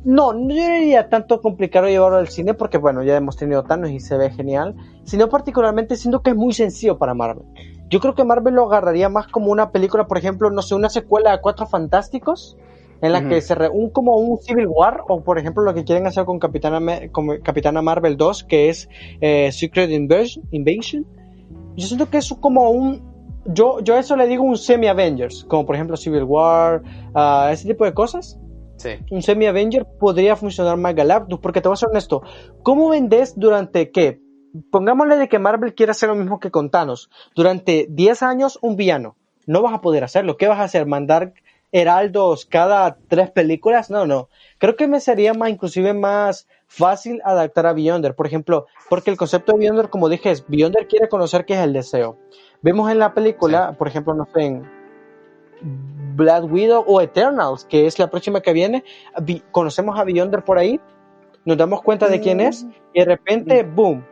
[0.05, 4.01] No, no diría tanto complicado llevarlo al cine porque, bueno, ya hemos tenido Thanos y
[4.01, 4.75] se ve genial,
[5.05, 7.45] sino particularmente siento que es muy sencillo para Marvel.
[7.91, 10.89] Yo creo que Marvel lo agarraría más como una película, por ejemplo, no sé, una
[10.89, 12.57] secuela de Cuatro Fantásticos,
[13.03, 15.85] en la que se re, un como un Civil War o por ejemplo lo que
[15.85, 18.89] quieren hacer con Capitana, con Capitana Marvel 2 que es
[19.21, 21.07] eh, Secret Invasion,
[21.77, 23.09] yo siento que es como un
[23.47, 26.83] yo yo eso le digo un semi Avengers como por ejemplo Civil War
[27.15, 28.39] uh, ese tipo de cosas
[29.11, 32.23] un semi-Avenger podría funcionar más Galactus, porque te voy a ser honesto,
[32.63, 34.21] ¿cómo vendes durante qué?
[34.71, 37.11] Pongámosle de que Marvel quiere hacer lo mismo que con Thanos.
[37.35, 39.17] Durante 10 años, un villano.
[39.47, 40.37] No vas a poder hacerlo.
[40.37, 40.87] ¿Qué vas a hacer?
[40.87, 41.35] ¿Mandar
[41.73, 43.91] heraldos cada tres películas?
[43.91, 44.29] No, no.
[44.59, 48.15] Creo que me sería más, inclusive más fácil adaptar a Beyonder.
[48.15, 51.61] Por ejemplo, porque el concepto de Beyonder, como dije, es Beyonder quiere conocer qué es
[51.61, 52.19] el deseo.
[52.63, 54.80] Vemos en la película, por ejemplo, no sé, en
[55.63, 58.85] Black Widow o Eternals, que es la próxima que viene,
[59.51, 60.81] conocemos a Beyonder por ahí,
[61.45, 63.75] nos damos cuenta de quién es y de repente, mm.
[63.75, 64.05] boom,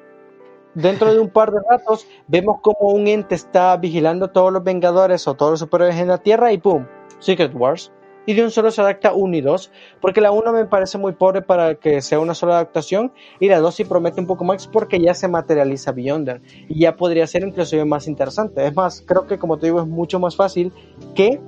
[0.75, 4.65] dentro de un par de ratos vemos como un ente está vigilando a todos los
[4.65, 6.89] Vengadores o todos los superhéroes en la Tierra y boom,
[7.19, 7.93] Secret Wars.
[8.29, 9.73] Y de un solo se adapta 1 y 2,
[10.03, 13.11] porque la 1 me parece muy pobre para que sea una sola adaptación,
[13.41, 16.95] y la 2 sí promete un poco más porque ya se materializa Beyonder, y ya
[16.95, 18.67] podría ser inclusive más interesante.
[18.67, 20.75] Es más, creo que como te digo, es mucho más fácil
[21.15, 21.41] que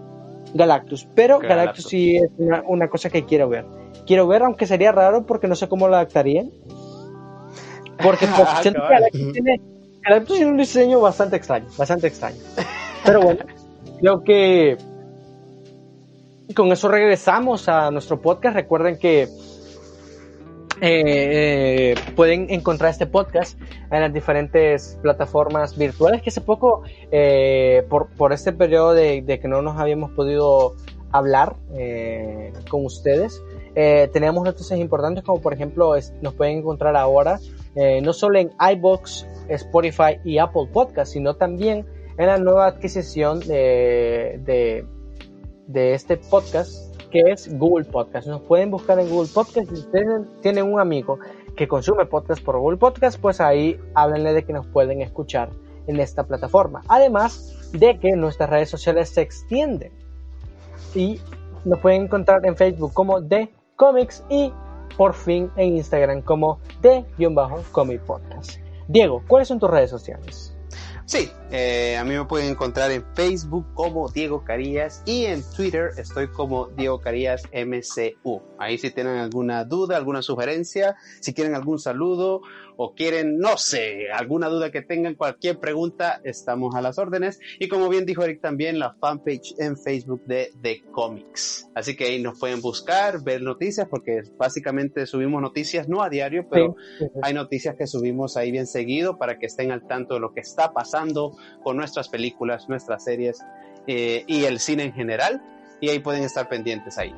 [0.55, 1.07] Galactus.
[1.15, 3.67] Pero Galactus, sí es una, cosa que quiero ver.
[4.07, 6.51] Quiero ver, aunque sería raro porque no sé cómo lo adaptarían.
[8.03, 9.61] Porque pues, Galactus, tiene,
[10.01, 12.39] Galactus tiene un diseño bastante extraño, bastante extraño.
[13.05, 13.45] Pero bueno,
[14.01, 14.79] creo que
[16.55, 18.57] con eso regresamos a nuestro podcast.
[18.57, 19.29] Recuerden que
[20.81, 28.09] eh, pueden encontrar este podcast en las diferentes plataformas virtuales que hace poco, eh, por,
[28.11, 30.75] por, este periodo de, que no nos habíamos podido
[31.13, 33.43] hablar eh, con ustedes,
[33.75, 37.39] tenemos noticias importantes como por ejemplo nos pueden encontrar ahora
[38.03, 41.87] no solo en iBox, Spotify y Apple Podcast, sino también
[42.19, 44.85] en la nueva adquisición de, de,
[45.73, 48.27] de este podcast que es Google Podcast.
[48.29, 49.69] Nos pueden buscar en Google Podcast.
[49.69, 51.19] Si ustedes tienen un amigo
[51.57, 55.51] que consume podcast por Google Podcast, pues ahí háblenle de que nos pueden escuchar
[55.87, 56.83] en esta plataforma.
[56.89, 59.93] Además de que nuestras redes sociales se extienden
[60.95, 61.21] y
[61.65, 64.53] nos pueden encontrar en Facebook como The Comics y
[64.97, 68.59] por fin en Instagram como The-Comic Podcast.
[68.89, 70.50] Diego, ¿cuáles son tus redes sociales?
[71.11, 75.91] Sí, Eh, a mí me pueden encontrar en Facebook como Diego Carías y en Twitter
[75.97, 78.41] estoy como Diego Carías MCU.
[78.57, 82.43] Ahí si tienen alguna duda, alguna sugerencia, si quieren algún saludo
[82.83, 87.39] o quieren, no sé, alguna duda que tengan, cualquier pregunta, estamos a las órdenes.
[87.59, 91.69] Y como bien dijo Eric también, la fanpage en Facebook de The Comics.
[91.75, 96.49] Así que ahí nos pueden buscar, ver noticias, porque básicamente subimos noticias no a diario,
[96.51, 96.75] pero
[97.21, 100.41] hay noticias que subimos ahí bien seguido para que estén al tanto de lo que
[100.41, 103.45] está pasando con nuestras películas, nuestras series
[103.89, 105.43] eh, y el cine en general.
[105.83, 107.13] Y ahí pueden estar pendientes ahí.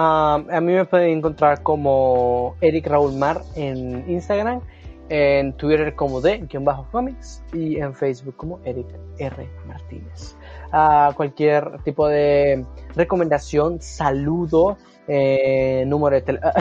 [0.00, 4.60] A mí me pueden encontrar como Eric Raúl Mar en Instagram,
[5.08, 8.86] en Twitter como de-comics y en Facebook como Eric
[9.18, 9.48] R.
[9.66, 10.36] Martínez.
[10.70, 14.76] A cualquier tipo de recomendación, saludo,
[15.08, 16.52] eh, número de teléfono.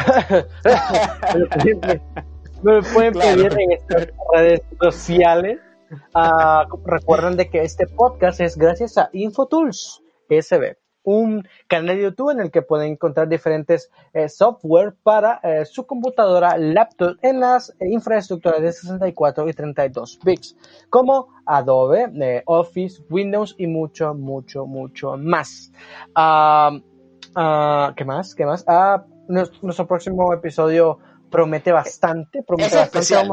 [2.64, 5.60] me pueden pedir en estas redes sociales.
[6.16, 10.76] Uh, recuerden de que este podcast es gracias a InfoTools SB,
[11.08, 15.88] un canal de YouTube en el que pueden encontrar diferentes eh, software para eh, su
[15.88, 20.58] computadora, laptop en las eh, infraestructuras de 64 y 32 bits,
[20.90, 25.72] como Adobe, eh, Office, Windows y mucho, mucho, mucho más.
[26.14, 26.76] Uh,
[27.40, 28.36] uh, ¿Qué más?
[28.36, 28.66] ¿Qué más?
[28.68, 31.00] Ah, nuestro, nuestro próximo episodio
[31.32, 33.00] promete bastante, promete Es bastante.
[33.00, 33.32] especial.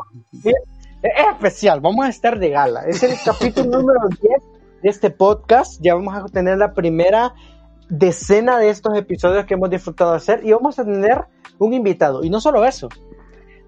[1.03, 2.83] Es especial, vamos a estar de gala.
[2.87, 4.23] Es el capítulo número 10
[4.85, 5.81] de este podcast.
[5.83, 7.35] Ya vamos a tener la primera
[7.99, 11.25] decena de estos episodios que hemos disfrutado de hacer y vamos a tener
[11.59, 12.25] un invitado.
[12.25, 12.89] Y no solo eso,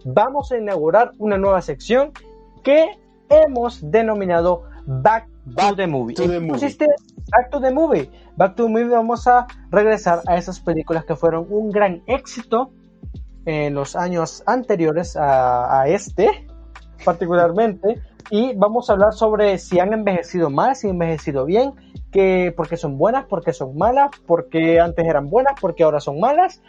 [0.05, 2.13] vamos a inaugurar una nueva sección
[2.63, 2.87] que
[3.29, 6.15] hemos denominado Back, Back to the Movie.
[6.15, 6.51] to the ¿En qué Movie.
[6.51, 6.87] consiste
[7.33, 8.11] Back to the Movie?
[8.37, 12.71] Back to the Movie vamos a regresar a esas películas que fueron un gran éxito
[13.45, 16.47] en los años anteriores a, a este,
[17.05, 18.01] particularmente,
[18.31, 21.73] y vamos a hablar sobre si han envejecido mal, si han envejecido bien,
[22.17, 26.63] que porque son buenas, porque son malas, porque antes eran buenas, porque ahora son malas.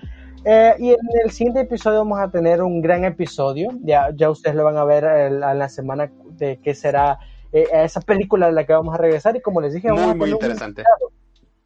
[0.44, 4.56] Eh, y en el siguiente episodio vamos a tener un gran episodio, ya, ya ustedes
[4.58, 7.20] lo van a ver el- a la semana de que será
[7.54, 10.04] eh, a esa película a la que vamos a regresar y como les dije, vamos
[10.04, 10.84] Muy, a muy tener un interesante.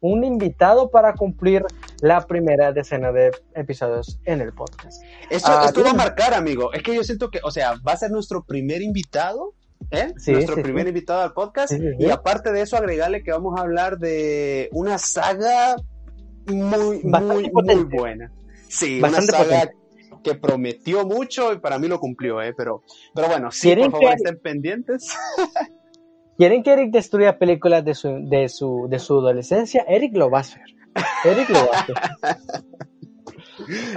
[0.00, 1.64] un invitado para cumplir
[2.00, 5.02] la primera decena de episodios en el podcast.
[5.28, 6.72] Esto, Ah, esto va a marcar, amigo.
[6.72, 9.54] Es que yo siento que, o sea, va a ser nuestro primer invitado,
[9.92, 10.12] ¿eh?
[10.16, 10.88] Sí, nuestro sí, primer sí.
[10.88, 11.72] invitado al podcast.
[11.98, 15.76] Y aparte de eso, agregarle que vamos a hablar de una saga
[16.46, 18.32] muy, Bastante muy, muy buena.
[18.68, 20.20] Sí, Bastante una saga potente.
[20.24, 22.54] que prometió mucho y para mí lo cumplió, ¿eh?
[22.56, 22.82] Pero,
[23.14, 25.08] pero bueno, sí, ¿Quieren por favor, que- estén pendientes.
[26.38, 29.84] ¿Quieren que Eric destruya películas de su, de su, de su adolescencia?
[29.86, 30.62] Eric lo va a hacer.
[31.24, 31.96] Eric lo va a hacer.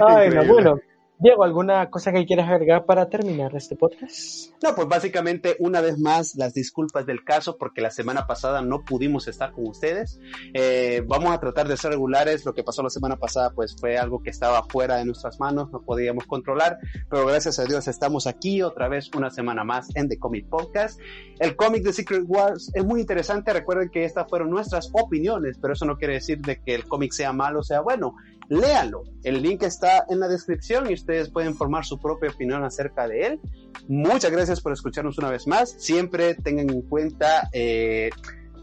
[0.06, 0.78] Ay, no, bueno.
[1.18, 4.52] Diego, ¿alguna cosa que quieras agregar para terminar este podcast?
[4.62, 8.84] No, pues básicamente una vez más las disculpas del caso porque la semana pasada no
[8.84, 10.20] pudimos estar con ustedes.
[10.52, 12.44] Eh, vamos a tratar de ser regulares.
[12.44, 15.70] Lo que pasó la semana pasada pues fue algo que estaba fuera de nuestras manos,
[15.72, 16.76] no podíamos controlar,
[17.08, 21.00] pero gracias a Dios estamos aquí otra vez una semana más en The Comic Podcast.
[21.38, 23.54] El cómic de Secret Wars es muy interesante.
[23.54, 27.12] Recuerden que estas fueron nuestras opiniones, pero eso no quiere decir de que el cómic
[27.12, 28.14] sea malo o sea bueno.
[28.48, 29.02] Léanlo.
[29.24, 33.26] El link está en la descripción y ustedes pueden formar su propia opinión acerca de
[33.26, 33.40] él.
[33.88, 35.70] Muchas gracias por escucharnos una vez más.
[35.78, 38.10] Siempre tengan en cuenta eh,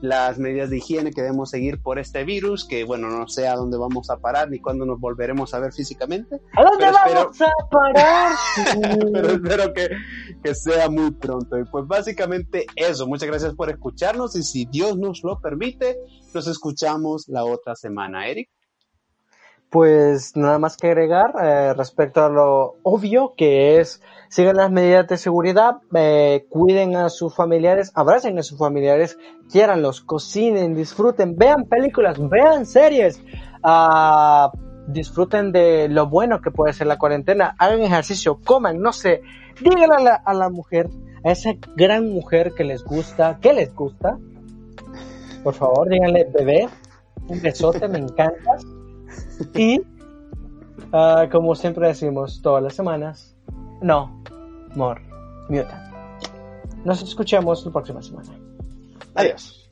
[0.02, 3.56] las medidas de higiene que debemos seguir por este virus, que bueno, no sé a
[3.56, 7.42] dónde vamos a parar ni cuándo nos volveremos a ver físicamente, ¿A dónde espero- vamos
[7.42, 8.36] a parar?
[9.14, 9.90] pero espero que,
[10.44, 11.58] que sea muy pronto.
[11.58, 15.98] Y pues básicamente eso, muchas gracias por escucharnos y si Dios nos lo permite,
[16.34, 18.28] nos escuchamos la otra semana.
[18.28, 18.50] Eric.
[19.74, 25.08] Pues nada más que agregar eh, respecto a lo obvio que es sigan las medidas
[25.08, 29.18] de seguridad, eh, cuiden a sus familiares, abracen a sus familiares,
[29.52, 33.20] quiéranlos, cocinen, disfruten, vean películas, vean series,
[33.64, 34.52] ah,
[34.86, 39.24] disfruten de lo bueno que puede ser la cuarentena, hagan ejercicio, coman, no sé,
[39.60, 40.92] díganle a la, a la mujer,
[41.26, 44.20] a esa gran mujer que les gusta, que les gusta,
[45.44, 46.70] por favor, díganle bebé,
[47.28, 48.64] un besote, me encantas.
[49.54, 49.82] Y,
[50.92, 53.36] ah, como siempre decimos todas las semanas,
[53.82, 54.24] no,
[54.76, 55.02] more
[55.50, 55.94] mutant.
[56.86, 58.30] Nos escuchamos la próxima semana.
[59.16, 59.63] Adiós.